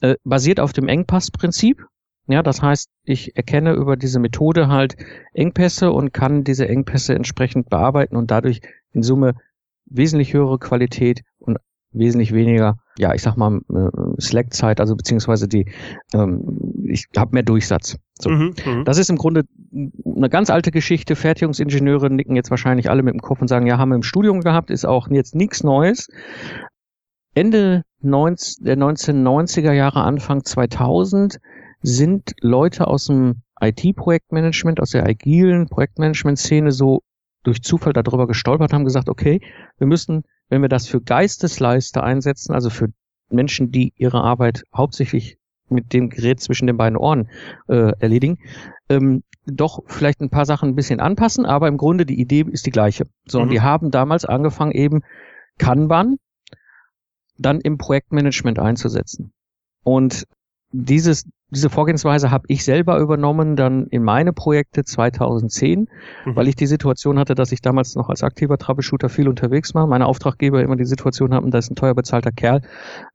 Äh, 0.00 0.16
basiert 0.24 0.60
auf 0.60 0.72
dem 0.72 0.88
Engpassprinzip. 0.88 1.84
Ja, 2.26 2.42
das 2.42 2.62
heißt, 2.62 2.88
ich 3.04 3.36
erkenne 3.36 3.72
über 3.72 3.96
diese 3.96 4.20
Methode 4.20 4.68
halt 4.68 4.96
Engpässe 5.32 5.90
und 5.90 6.12
kann 6.12 6.44
diese 6.44 6.68
Engpässe 6.68 7.14
entsprechend 7.14 7.68
bearbeiten 7.68 8.16
und 8.16 8.30
dadurch 8.30 8.60
in 8.92 9.02
Summe 9.02 9.34
wesentlich 9.86 10.32
höhere 10.32 10.58
Qualität 10.58 11.22
und 11.38 11.58
wesentlich 11.92 12.32
weniger, 12.32 12.76
ja, 12.98 13.14
ich 13.14 13.22
sag 13.22 13.36
mal, 13.36 13.60
äh, 13.68 14.20
Slack-Zeit, 14.20 14.80
also 14.80 14.94
beziehungsweise 14.94 15.48
die, 15.48 15.66
ähm, 16.14 16.84
ich 16.84 17.06
habe 17.16 17.32
mehr 17.32 17.42
Durchsatz. 17.42 17.96
So. 18.20 18.30
Mhm, 18.30 18.54
mhm, 18.64 18.84
das 18.84 18.98
ist 18.98 19.10
im 19.10 19.16
Grunde 19.16 19.44
eine 19.72 20.28
ganz 20.28 20.50
alte 20.50 20.70
Geschichte. 20.70 21.16
Fertigungsingenieure 21.16 22.10
nicken 22.10 22.36
jetzt 22.36 22.50
wahrscheinlich 22.50 22.90
alle 22.90 23.02
mit 23.02 23.14
dem 23.14 23.20
Kopf 23.20 23.40
und 23.40 23.48
sagen, 23.48 23.66
ja, 23.66 23.78
haben 23.78 23.90
wir 23.90 23.96
im 23.96 24.02
Studium 24.02 24.40
gehabt, 24.40 24.70
ist 24.70 24.84
auch 24.84 25.08
jetzt 25.10 25.34
nichts 25.34 25.64
Neues. 25.64 26.08
Ende 27.34 27.82
19, 28.02 28.64
der 28.64 28.76
1990er 28.76 29.72
Jahre, 29.72 30.02
Anfang 30.02 30.44
2000 30.44 31.38
sind 31.82 32.34
Leute 32.40 32.86
aus 32.86 33.06
dem 33.06 33.42
IT-Projektmanagement, 33.60 34.80
aus 34.80 34.90
der 34.90 35.06
agilen 35.06 35.68
Projektmanagement-Szene 35.68 36.72
so 36.72 37.02
durch 37.42 37.62
Zufall 37.62 37.92
darüber 37.92 38.26
gestolpert, 38.26 38.72
haben 38.72 38.84
gesagt, 38.84 39.08
okay, 39.08 39.40
wir 39.78 39.86
müssen, 39.86 40.24
wenn 40.50 40.60
wir 40.60 40.68
das 40.68 40.86
für 40.86 41.00
Geistesleister 41.00 42.02
einsetzen, 42.02 42.52
also 42.52 42.68
für 42.68 42.88
Menschen, 43.30 43.70
die 43.70 43.94
ihre 43.96 44.22
Arbeit 44.22 44.64
hauptsächlich 44.74 45.38
mit 45.70 45.92
dem 45.92 46.10
Gerät 46.10 46.40
zwischen 46.40 46.66
den 46.66 46.76
beiden 46.76 46.98
Ohren 46.98 47.30
äh, 47.68 47.92
erledigen, 47.98 48.38
ähm, 48.88 49.22
doch 49.46 49.80
vielleicht 49.86 50.20
ein 50.20 50.30
paar 50.30 50.44
Sachen 50.44 50.70
ein 50.70 50.74
bisschen 50.74 51.00
anpassen, 51.00 51.46
aber 51.46 51.68
im 51.68 51.76
Grunde 51.76 52.04
die 52.04 52.20
Idee 52.20 52.44
ist 52.50 52.66
die 52.66 52.72
gleiche. 52.72 53.06
So, 53.26 53.38
mhm. 53.38 53.44
und 53.44 53.50
die 53.50 53.60
haben 53.60 53.90
damals 53.90 54.24
angefangen, 54.24 54.72
eben 54.72 55.02
Kanban 55.58 56.16
dann 57.38 57.60
im 57.60 57.78
Projektmanagement 57.78 58.58
einzusetzen. 58.58 59.32
Und 59.82 60.26
dieses 60.72 61.24
diese 61.50 61.70
Vorgehensweise 61.70 62.30
habe 62.30 62.44
ich 62.48 62.64
selber 62.64 62.98
übernommen 62.98 63.56
dann 63.56 63.86
in 63.88 64.02
meine 64.04 64.32
Projekte 64.32 64.84
2010, 64.84 65.88
mhm. 66.24 66.36
weil 66.36 66.48
ich 66.48 66.56
die 66.56 66.66
Situation 66.66 67.18
hatte, 67.18 67.34
dass 67.34 67.52
ich 67.52 67.60
damals 67.60 67.96
noch 67.96 68.08
als 68.08 68.22
aktiver 68.22 68.56
Troubleshooter 68.56 69.08
viel 69.08 69.28
unterwegs 69.28 69.74
war. 69.74 69.86
Meine 69.86 70.06
Auftraggeber 70.06 70.62
immer 70.62 70.76
die 70.76 70.84
Situation 70.84 71.34
hatten, 71.34 71.50
da 71.50 71.58
ist 71.58 71.70
ein 71.70 71.76
teuer 71.76 71.94
bezahlter 71.94 72.30
Kerl, 72.30 72.62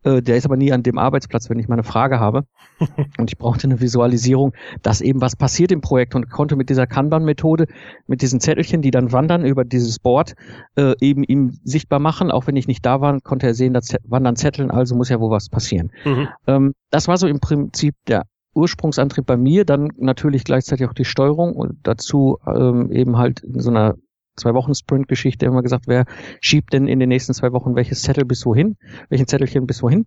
äh, 0.03 0.21
der 0.21 0.35
ist 0.35 0.45
aber 0.45 0.57
nie 0.57 0.73
an 0.73 0.83
dem 0.83 0.97
Arbeitsplatz, 0.97 1.49
wenn 1.49 1.59
ich 1.59 1.67
meine 1.67 1.83
Frage 1.83 2.19
habe. 2.19 2.43
und 3.17 3.31
ich 3.31 3.37
brauchte 3.37 3.67
eine 3.67 3.79
Visualisierung, 3.79 4.53
dass 4.81 5.01
eben 5.01 5.21
was 5.21 5.35
passiert 5.35 5.71
im 5.71 5.81
Projekt 5.81 6.13
und 6.15 6.29
konnte 6.29 6.55
mit 6.55 6.69
dieser 6.69 6.87
Kanban-Methode, 6.87 7.67
mit 8.07 8.21
diesen 8.21 8.41
Zettelchen, 8.41 8.81
die 8.81 8.91
dann 8.91 9.11
wandern 9.13 9.45
über 9.45 9.63
dieses 9.63 9.99
Board, 9.99 10.35
äh, 10.75 10.93
eben 10.99 11.23
ihm 11.23 11.57
sichtbar 11.63 11.99
machen. 11.99 12.31
Auch 12.31 12.47
wenn 12.47 12.57
ich 12.57 12.67
nicht 12.67 12.85
da 12.85 12.99
war, 12.99 13.19
konnte 13.21 13.47
er 13.47 13.53
sehen, 13.53 13.73
da 13.73 13.79
wandern 14.03 14.35
Zetteln, 14.35 14.71
also 14.71 14.95
muss 14.95 15.09
ja 15.09 15.19
wohl 15.19 15.31
was 15.31 15.49
passieren. 15.49 15.91
Mhm. 16.03 16.27
Ähm, 16.47 16.73
das 16.91 17.07
war 17.07 17.17
so 17.17 17.27
im 17.27 17.39
Prinzip 17.39 17.95
der 18.07 18.24
Ursprungsantrieb 18.55 19.25
bei 19.25 19.37
mir, 19.37 19.65
dann 19.65 19.91
natürlich 19.97 20.43
gleichzeitig 20.43 20.87
auch 20.87 20.93
die 20.93 21.05
Steuerung 21.05 21.55
und 21.55 21.77
dazu 21.83 22.39
ähm, 22.47 22.91
eben 22.91 23.17
halt 23.17 23.41
in 23.41 23.59
so 23.59 23.69
einer 23.69 23.95
zwei 24.35 24.53
Wochen 24.53 24.73
Sprint-Geschichte 24.73 25.45
immer 25.45 25.61
gesagt, 25.61 25.87
wer 25.87 26.05
schiebt 26.41 26.73
denn 26.73 26.87
in 26.87 26.99
den 26.99 27.09
nächsten 27.09 27.33
zwei 27.33 27.51
Wochen 27.51 27.75
welches 27.75 28.01
Zettel 28.01 28.25
bis 28.25 28.45
wohin, 28.45 28.77
welchen 29.09 29.27
Zettelchen 29.27 29.67
bis 29.67 29.81
wohin. 29.83 30.05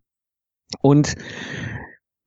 Und 0.81 1.15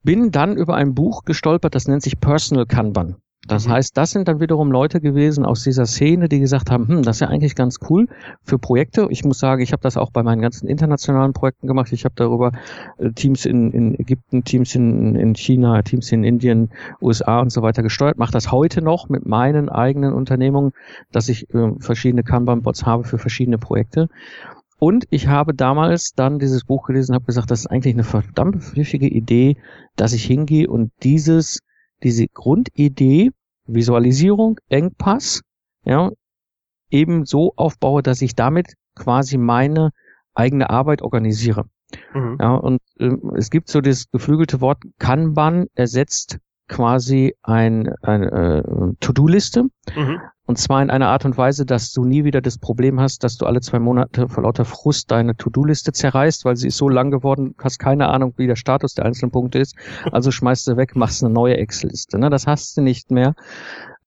bin 0.03 0.31
dann 0.31 0.57
über 0.57 0.75
ein 0.75 0.95
Buch 0.95 1.25
gestolpert, 1.25 1.75
das 1.75 1.87
nennt 1.87 2.01
sich 2.01 2.19
Personal 2.19 2.65
Kanban. 2.65 3.17
Das 3.47 3.67
mhm. 3.67 3.71
heißt, 3.71 3.97
das 3.97 4.11
sind 4.11 4.27
dann 4.27 4.39
wiederum 4.39 4.71
Leute 4.71 5.01
gewesen 5.01 5.45
aus 5.45 5.63
dieser 5.63 5.85
Szene, 5.85 6.29
die 6.29 6.39
gesagt 6.39 6.69
haben, 6.69 6.87
hm, 6.87 7.01
das 7.01 7.17
ist 7.17 7.19
ja 7.21 7.27
eigentlich 7.27 7.55
ganz 7.55 7.79
cool 7.89 8.07
für 8.43 8.59
Projekte. 8.59 9.07
Ich 9.09 9.23
muss 9.23 9.39
sagen, 9.39 9.61
ich 9.61 9.71
habe 9.71 9.81
das 9.81 9.97
auch 9.97 10.11
bei 10.11 10.21
meinen 10.21 10.41
ganzen 10.41 10.67
internationalen 10.67 11.33
Projekten 11.33 11.65
gemacht. 11.65 11.91
Ich 11.91 12.05
habe 12.05 12.13
darüber 12.15 12.51
äh, 12.99 13.11
Teams 13.11 13.45
in, 13.45 13.71
in 13.71 13.99
Ägypten, 13.99 14.43
Teams 14.43 14.75
in, 14.75 15.15
in 15.15 15.33
China, 15.33 15.81
Teams 15.81 16.11
in 16.11 16.23
Indien, 16.23 16.69
USA 17.01 17.39
und 17.39 17.51
so 17.51 17.63
weiter 17.63 17.81
gesteuert. 17.81 18.17
Mache 18.17 18.31
das 18.31 18.51
heute 18.51 18.81
noch 18.83 19.09
mit 19.09 19.25
meinen 19.25 19.69
eigenen 19.69 20.13
Unternehmungen, 20.13 20.71
dass 21.11 21.27
ich 21.27 21.51
äh, 21.53 21.71
verschiedene 21.79 22.23
Kanban-Bots 22.23 22.85
habe 22.85 23.05
für 23.05 23.17
verschiedene 23.17 23.57
Projekte. 23.57 24.07
Und 24.77 25.05
ich 25.09 25.27
habe 25.27 25.53
damals 25.53 26.13
dann 26.15 26.39
dieses 26.39 26.63
Buch 26.63 26.87
gelesen 26.87 27.11
und 27.11 27.15
habe 27.15 27.25
gesagt, 27.25 27.51
das 27.51 27.61
ist 27.61 27.67
eigentlich 27.67 27.93
eine 27.93 28.03
verdammt 28.03 28.63
pfiffige 28.63 29.07
Idee, 29.07 29.57
dass 29.95 30.13
ich 30.13 30.25
hingehe 30.25 30.67
und 30.67 30.91
dieses 31.03 31.59
diese 32.03 32.27
Grundidee, 32.27 33.31
Visualisierung, 33.65 34.59
Engpass, 34.69 35.41
ja, 35.85 36.11
eben 36.89 37.25
so 37.25 37.53
aufbaue, 37.55 38.03
dass 38.03 38.21
ich 38.21 38.35
damit 38.35 38.73
quasi 38.95 39.37
meine 39.37 39.91
eigene 40.33 40.69
Arbeit 40.69 41.01
organisiere. 41.01 41.65
Mhm. 42.13 42.37
Ja, 42.39 42.55
und 42.55 42.81
äh, 42.99 43.11
es 43.35 43.49
gibt 43.49 43.69
so 43.69 43.81
das 43.81 44.09
geflügelte 44.11 44.61
Wort 44.61 44.83
Kanban 44.99 45.67
ersetzt 45.73 46.39
quasi 46.67 47.35
ein, 47.43 47.93
eine 48.01 48.63
äh, 48.63 48.93
To-Do-Liste. 48.99 49.65
Mhm. 49.95 50.21
Und 50.47 50.57
zwar 50.57 50.81
in 50.81 50.89
einer 50.89 51.07
Art 51.07 51.23
und 51.23 51.37
Weise, 51.37 51.65
dass 51.65 51.91
du 51.91 52.03
nie 52.03 52.23
wieder 52.23 52.41
das 52.41 52.57
Problem 52.57 52.99
hast, 52.99 53.23
dass 53.23 53.37
du 53.37 53.45
alle 53.45 53.61
zwei 53.61 53.79
Monate 53.79 54.27
vor 54.27 54.43
lauter 54.43 54.65
Frust 54.65 55.11
deine 55.11 55.35
To-Do-Liste 55.35 55.91
zerreißt, 55.91 56.45
weil 56.45 56.57
sie 56.57 56.67
ist 56.67 56.77
so 56.77 56.89
lang 56.89 57.11
geworden, 57.11 57.55
hast 57.59 57.77
keine 57.77 58.09
Ahnung, 58.09 58.33
wie 58.37 58.47
der 58.47 58.55
Status 58.55 58.95
der 58.95 59.05
einzelnen 59.05 59.31
Punkte 59.31 59.59
ist. 59.59 59.75
Also 60.11 60.31
schmeißt 60.31 60.65
sie 60.65 60.77
weg, 60.77 60.95
machst 60.95 61.23
eine 61.23 61.33
neue 61.33 61.57
Excel-Liste. 61.57 62.17
Ne? 62.17 62.29
Das 62.29 62.47
hast 62.47 62.75
du 62.75 62.81
nicht 62.81 63.11
mehr. 63.11 63.35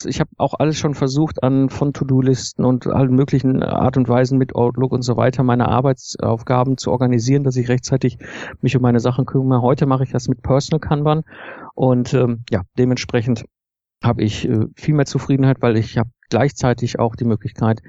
Ich 0.04 0.20
habe 0.20 0.30
auch 0.36 0.54
alles 0.58 0.76
schon 0.76 0.94
versucht, 0.94 1.42
an 1.42 1.70
von 1.70 1.92
To-Do-Listen 1.92 2.64
und 2.64 2.88
allen 2.88 3.14
möglichen 3.14 3.62
Art 3.62 3.96
und 3.96 4.08
Weisen 4.08 4.36
mit 4.36 4.54
Outlook 4.54 4.92
und 4.92 5.02
so 5.02 5.16
weiter 5.16 5.44
meine 5.44 5.68
Arbeitsaufgaben 5.68 6.76
zu 6.76 6.90
organisieren, 6.90 7.44
dass 7.44 7.56
ich 7.56 7.68
rechtzeitig 7.68 8.18
mich 8.60 8.76
um 8.76 8.82
meine 8.82 9.00
Sachen 9.00 9.24
kümmere. 9.24 9.62
Heute 9.62 9.86
mache 9.86 10.02
ich 10.02 10.10
das 10.10 10.28
mit 10.28 10.42
Personal 10.42 10.80
Kanban 10.80 11.22
und 11.74 12.12
ähm, 12.12 12.42
ja, 12.50 12.62
dementsprechend 12.76 13.44
habe 14.02 14.22
ich 14.22 14.46
äh, 14.48 14.66
viel 14.74 14.94
mehr 14.94 15.06
Zufriedenheit, 15.06 15.58
weil 15.60 15.76
ich 15.76 15.96
habe 15.96 16.10
gleichzeitig 16.30 16.98
auch 16.98 17.16
die 17.16 17.24
Möglichkeit, 17.24 17.82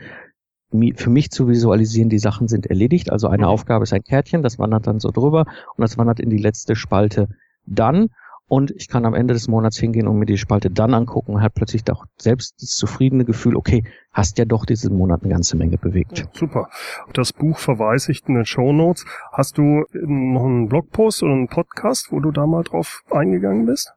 für 0.96 1.10
mich 1.10 1.32
zu 1.32 1.48
visualisieren, 1.48 2.10
die 2.10 2.20
Sachen 2.20 2.48
sind 2.48 2.66
erledigt. 2.66 3.12
Also 3.12 3.28
eine 3.28 3.44
mhm. 3.44 3.50
Aufgabe 3.50 3.84
ist 3.84 3.94
ein 3.94 4.04
Kärtchen, 4.04 4.44
das 4.44 4.60
wandert 4.60 4.88
dann 4.88 5.00
so 5.00 5.12
drüber 5.12 5.46
und 5.76 5.82
das 5.82 5.98
wandert 5.98 6.20
in 6.20 6.30
die 6.30 6.38
letzte 6.38 6.76
Spalte 6.76 7.30
dann. 7.66 8.10
Und 8.48 8.70
ich 8.72 8.88
kann 8.90 9.06
am 9.06 9.16
Ende 9.16 9.34
des 9.34 9.48
Monats 9.48 9.78
hingehen 9.78 10.08
und 10.08 10.20
mir 10.20 10.28
die 10.28 10.38
Spalte 10.38 10.70
dann 10.70 10.94
angucken 10.94 11.34
und 11.34 11.42
hat 11.42 11.56
plötzlich 11.56 11.84
doch 11.84 12.06
selbst 12.18 12.62
das 12.62 12.70
zufriedene 12.70 13.26
Gefühl, 13.26 13.56
okay, 13.56 13.84
hast 14.12 14.38
ja 14.38 14.46
doch 14.46 14.66
diesen 14.66 14.96
Monat 14.96 15.24
eine 15.24 15.34
ganze 15.34 15.58
Menge 15.58 15.80
bewegt. 15.80 16.20
Ja, 16.20 16.26
super. 16.32 16.70
Das 17.14 17.34
Buch 17.34 17.58
verweise 17.58 18.12
ich 18.12 18.22
in 18.28 18.36
den 18.36 18.46
Show 18.46 18.72
Notes. 18.72 19.06
Hast 19.32 19.58
du 19.58 19.86
noch 19.94 20.46
einen 20.46 20.70
Blogpost 20.70 21.24
oder 21.24 21.34
einen 21.34 21.48
Podcast, 21.48 22.12
wo 22.12 22.20
du 22.20 22.32
da 22.32 22.46
mal 22.46 22.64
drauf 22.64 23.02
eingegangen 23.10 23.66
bist? 23.66 23.92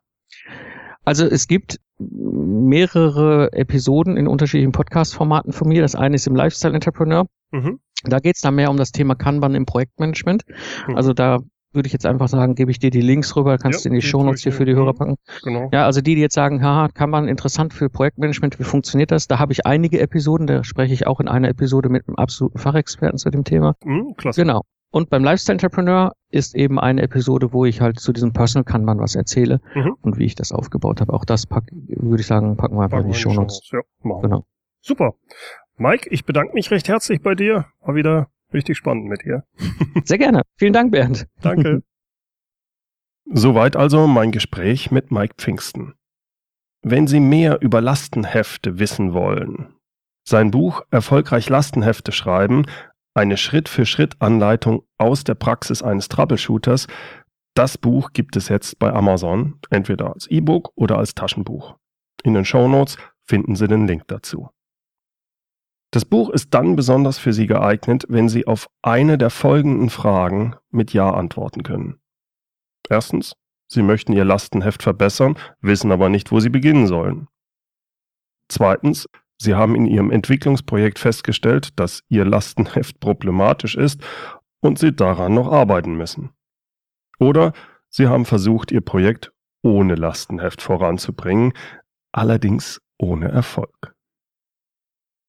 Also 1.09 1.25
es 1.25 1.47
gibt 1.49 1.81
mehrere 1.99 3.51
Episoden 3.55 4.19
in 4.19 4.29
unterschiedlichen 4.29 4.73
Podcast-Formaten 4.73 5.55
von 5.55 5.67
mir. 5.67 5.81
Das 5.81 5.95
eine 5.95 6.17
ist 6.17 6.27
im 6.27 6.37
Lifestyle 6.37 6.75
Entrepreneur. 6.75 7.25
Mhm. 7.51 7.81
Da 8.05 8.19
geht 8.19 8.37
es 8.37 8.43
dann 8.43 8.57
mehr 8.57 8.71
um 8.71 8.77
das 8.77 8.93
Thema 8.93 9.15
Kanban 9.15 9.55
im 9.55 9.65
Projektmanagement. 9.65 10.45
Mhm. 10.87 10.97
Also 10.97 11.15
da 11.15 11.39
würde 11.73 11.87
ich 11.87 11.95
jetzt 11.95 12.05
einfach 12.05 12.29
sagen, 12.29 12.55
gebe 12.55 12.71
ich 12.71 12.79
dir 12.79 12.91
die 12.91 13.01
Links 13.01 13.37
rüber, 13.37 13.57
kannst 13.57 13.87
du 13.87 13.89
in 13.89 13.95
die 13.95 14.03
Shownotes 14.03 14.43
hier 14.43 14.53
für 14.53 14.67
die 14.67 14.75
Hörer 14.75 14.93
packen. 14.93 15.17
Genau. 15.43 15.71
Ja, 15.73 15.87
also 15.87 16.03
die, 16.03 16.15
die 16.15 16.21
jetzt 16.21 16.35
sagen, 16.35 16.63
haha, 16.63 16.89
kann 16.89 17.09
man 17.09 17.27
interessant 17.27 17.73
für 17.73 17.89
Projektmanagement, 17.89 18.59
wie 18.59 18.65
funktioniert 18.65 19.11
das? 19.11 19.29
Da 19.29 19.39
habe 19.39 19.53
ich 19.53 19.65
einige 19.65 20.01
Episoden, 20.01 20.47
da 20.47 20.65
spreche 20.65 20.93
ich 20.93 21.07
auch 21.07 21.21
in 21.21 21.29
einer 21.29 21.49
Episode 21.49 21.89
mit 21.89 22.07
einem 22.07 22.17
absoluten 22.17 22.59
Fachexperten 22.59 23.17
zu 23.17 23.31
dem 23.31 23.45
Thema. 23.45 23.77
Mhm, 23.83 24.15
klasse. 24.17 24.43
Genau. 24.43 24.63
Und 24.91 25.11
beim 25.11 25.23
Lifestyle 25.23 25.55
Entrepreneur 25.55 26.13
ist 26.31 26.55
eben 26.55 26.79
eine 26.79 27.03
Episode, 27.03 27.53
wo 27.53 27.65
ich 27.65 27.81
halt 27.81 28.01
zu 28.01 28.13
diesem 28.13 28.33
Personal 28.33 28.65
Kanban 28.65 28.99
was 28.99 29.15
erzähle 29.15 29.61
mhm. 29.75 29.97
und 30.01 30.19
wie 30.19 30.25
ich 30.25 30.35
das 30.35 30.51
aufgebaut 30.53 31.01
habe. 31.01 31.13
Auch 31.13 31.25
das 31.25 31.47
pack, 31.47 31.65
würde 31.73 32.21
ich 32.21 32.27
sagen, 32.27 32.57
packen 32.57 32.77
wir 32.77 32.85
einfach 32.85 33.01
in 33.01 33.09
die 33.09 33.15
Shownotes. 33.15 33.69
Ja, 33.71 33.81
machen. 34.03 34.23
Genau. 34.23 34.47
Super. 34.81 35.15
Mike, 35.77 36.09
ich 36.11 36.25
bedanke 36.25 36.55
mich 36.55 36.71
recht 36.71 36.89
herzlich 36.89 37.23
bei 37.23 37.35
dir. 37.35 37.67
War 37.81 37.95
wieder 37.95 38.29
richtig 38.53 38.77
spannend 38.79 39.07
mit 39.07 39.25
dir. 39.25 39.45
Sehr 40.05 40.19
gerne. 40.19 40.43
Vielen 40.57 40.73
Dank, 40.73 40.93
Bernd. 40.93 41.27
Danke. 41.43 41.83
Soweit 43.31 43.77
also 43.77 44.07
mein 44.07 44.33
Gespräch 44.33 44.91
mit 44.91 45.11
Mike 45.11 45.35
Pfingsten. 45.37 45.95
Wenn 46.81 47.07
Sie 47.07 47.21
mehr 47.21 47.61
über 47.61 47.83
Lastenhefte 47.83 48.79
wissen 48.79 49.13
wollen, 49.13 49.75
sein 50.25 50.51
Buch 50.51 50.83
Erfolgreich 50.91 51.49
Lastenhefte 51.49 52.13
schreiben, 52.13 52.65
eine 53.19 53.37
Schritt-für-Schritt-Anleitung 53.37 54.85
aus 54.97 55.25
der 55.25 55.35
Praxis 55.35 55.83
eines 55.83 56.09
Troubleshooters, 56.09 56.87
das 57.55 57.77
Buch 57.77 58.13
gibt 58.13 58.37
es 58.37 58.49
jetzt 58.49 58.79
bei 58.79 58.93
Amazon, 58.93 59.59
entweder 59.71 60.15
als 60.15 60.29
E-Book 60.29 60.71
oder 60.77 60.99
als 60.99 61.15
Taschenbuch. 61.15 61.77
In 62.23 62.35
den 62.35 62.45
Show 62.45 62.69
Notes 62.69 62.97
finden 63.25 63.57
Sie 63.57 63.67
den 63.67 63.89
Link 63.89 64.05
dazu. 64.07 64.51
Das 65.91 66.05
Buch 66.05 66.31
ist 66.31 66.55
dann 66.55 66.77
besonders 66.77 67.19
für 67.19 67.33
Sie 67.33 67.49
geeignet, 67.49 68.05
wenn 68.09 68.29
Sie 68.29 68.47
auf 68.47 68.69
eine 68.83 69.19
der 69.19 69.31
folgenden 69.31 69.91
Fragen 69.91 70.55
mit 70.71 70.93
Ja 70.93 71.11
antworten 71.13 71.65
können. 71.65 71.99
Erstens, 72.89 73.35
Sie 73.67 73.83
möchten 73.83 74.13
Ihr 74.13 74.25
Lastenheft 74.25 74.83
verbessern, 74.83 75.37
wissen 75.61 75.91
aber 75.91 76.09
nicht, 76.09 76.31
wo 76.31 76.39
Sie 76.39 76.51
beginnen 76.51 76.87
sollen. 76.87 77.27
Zweitens, 78.49 79.09
Sie 79.41 79.55
haben 79.55 79.75
in 79.77 79.87
Ihrem 79.87 80.11
Entwicklungsprojekt 80.11 80.99
festgestellt, 80.99 81.79
dass 81.79 82.03
Ihr 82.09 82.25
Lastenheft 82.25 83.01
problematisch 83.01 83.77
ist 83.77 84.03
und 84.61 84.79
Sie 84.79 84.93
daran 84.93 85.35
noch 85.35 85.51
arbeiten 85.51 85.95
müssen. 85.97 86.31
Oder 87.19 87.53
Sie 87.89 88.09
haben 88.09 88.25
versucht, 88.25 88.73
Ihr 88.73 88.81
Projekt 88.81 89.33
ohne 89.63 89.95
Lastenheft 89.95 90.63
voranzubringen, 90.63 91.53
allerdings 92.13 92.81
ohne 92.99 93.29
Erfolg. 93.29 93.95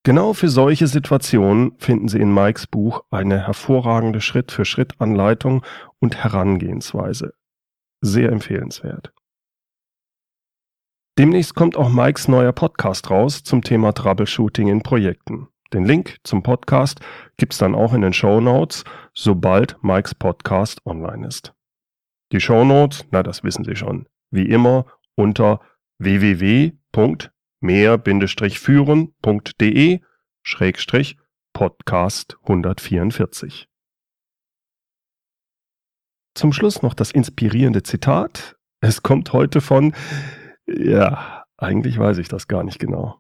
Genau 0.03 0.33
für 0.33 0.49
solche 0.49 0.87
Situationen 0.87 1.77
finden 1.77 2.07
Sie 2.07 2.19
in 2.19 2.33
Mikes 2.33 2.67
Buch 2.67 3.01
eine 3.11 3.45
hervorragende 3.45 4.21
Schritt-für-Schritt-Anleitung 4.21 5.63
und 5.99 6.15
Herangehensweise. 6.15 7.33
Sehr 8.01 8.31
empfehlenswert. 8.31 9.13
Demnächst 11.19 11.53
kommt 11.53 11.75
auch 11.75 11.89
Mikes 11.89 12.29
neuer 12.29 12.53
Podcast 12.53 13.11
raus 13.11 13.43
zum 13.43 13.61
Thema 13.61 13.91
Troubleshooting 13.91 14.69
in 14.69 14.81
Projekten. 14.81 15.49
Den 15.73 15.83
Link 15.83 16.15
zum 16.23 16.43
Podcast 16.43 17.01
gibt's 17.35 17.57
dann 17.57 17.75
auch 17.75 17.93
in 17.93 17.99
den 18.01 18.13
Show 18.13 18.39
Notes, 18.39 18.85
sobald 19.13 19.75
Mikes 19.83 20.15
Podcast 20.15 20.79
online 20.85 21.27
ist. 21.27 21.53
Die 22.31 22.39
Show 22.39 22.63
Notes, 22.63 23.05
na 23.11 23.21
das 23.21 23.43
wissen 23.43 23.65
Sie 23.65 23.75
schon, 23.75 24.07
wie 24.31 24.45
immer 24.45 24.85
unter 25.15 25.59
www 25.97 26.71
mehr-führen.de 27.61 29.99
Schrägstrich 30.41 31.17
Podcast 31.51 32.37
144. 32.43 33.67
Zum 36.33 36.53
Schluss 36.53 36.81
noch 36.81 36.93
das 36.93 37.11
inspirierende 37.11 37.83
Zitat. 37.83 38.55
Es 38.79 39.03
kommt 39.03 39.33
heute 39.33 39.59
von, 39.59 39.93
ja, 40.77 41.45
eigentlich 41.57 41.97
weiß 41.97 42.17
ich 42.17 42.27
das 42.27 42.47
gar 42.47 42.63
nicht 42.63 42.79
genau. 42.79 43.19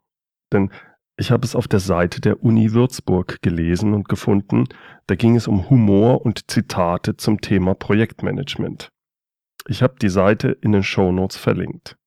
Denn 0.51 0.71
ich 1.17 1.31
habe 1.31 1.45
es 1.45 1.55
auf 1.55 1.67
der 1.67 1.81
Seite 1.81 2.21
der 2.21 2.43
Uni 2.43 2.71
Würzburg 2.71 3.41
gelesen 3.41 3.93
und 3.93 4.07
gefunden. 4.07 4.65
Da 5.07 5.15
ging 5.15 5.35
es 5.35 5.47
um 5.47 5.69
Humor 5.69 6.25
und 6.25 6.49
Zitate 6.49 7.17
zum 7.17 7.41
Thema 7.41 7.75
Projektmanagement. 7.75 8.89
Ich 9.67 9.83
habe 9.83 9.95
die 10.01 10.09
Seite 10.09 10.49
in 10.49 10.71
den 10.71 10.83
Show 10.83 11.11
Notes 11.11 11.35
verlinkt. 11.35 11.97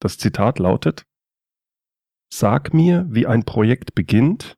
Das 0.00 0.18
Zitat 0.18 0.58
lautet, 0.58 1.04
Sag 2.32 2.72
mir, 2.74 3.06
wie 3.08 3.26
ein 3.26 3.44
Projekt 3.44 3.94
beginnt, 3.94 4.54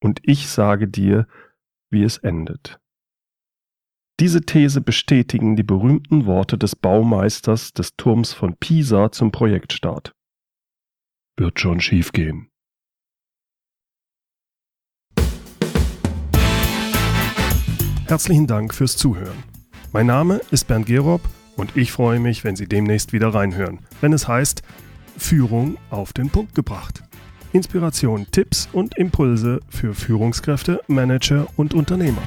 und 0.00 0.20
ich 0.22 0.48
sage 0.48 0.88
dir, 0.88 1.26
wie 1.90 2.02
es 2.02 2.18
endet. 2.18 2.78
Diese 4.20 4.40
These 4.40 4.80
bestätigen 4.80 5.54
die 5.54 5.62
berühmten 5.62 6.26
Worte 6.26 6.58
des 6.58 6.74
Baumeisters 6.74 7.72
des 7.72 7.94
Turms 7.96 8.32
von 8.32 8.56
Pisa 8.56 9.12
zum 9.12 9.30
Projektstart. 9.30 10.12
Wird 11.36 11.60
schon 11.60 11.80
schiefgehen. 11.80 12.48
Herzlichen 18.08 18.48
Dank 18.48 18.74
fürs 18.74 18.96
Zuhören. 18.96 19.44
Mein 19.92 20.06
Name 20.06 20.40
ist 20.50 20.66
Bernd 20.66 20.86
Gerob 20.86 21.20
und 21.56 21.76
ich 21.76 21.92
freue 21.92 22.18
mich, 22.18 22.42
wenn 22.42 22.56
Sie 22.56 22.66
demnächst 22.66 23.12
wieder 23.12 23.28
reinhören, 23.28 23.86
wenn 24.00 24.12
es 24.12 24.26
heißt 24.26 24.62
Führung 25.16 25.76
auf 25.90 26.12
den 26.12 26.28
Punkt 26.30 26.56
gebracht. 26.56 27.04
Inspiration, 27.52 28.26
Tipps 28.32 28.68
und 28.72 28.98
Impulse 28.98 29.60
für 29.68 29.94
Führungskräfte, 29.94 30.80
Manager 30.88 31.46
und 31.56 31.72
Unternehmer. 31.72 32.22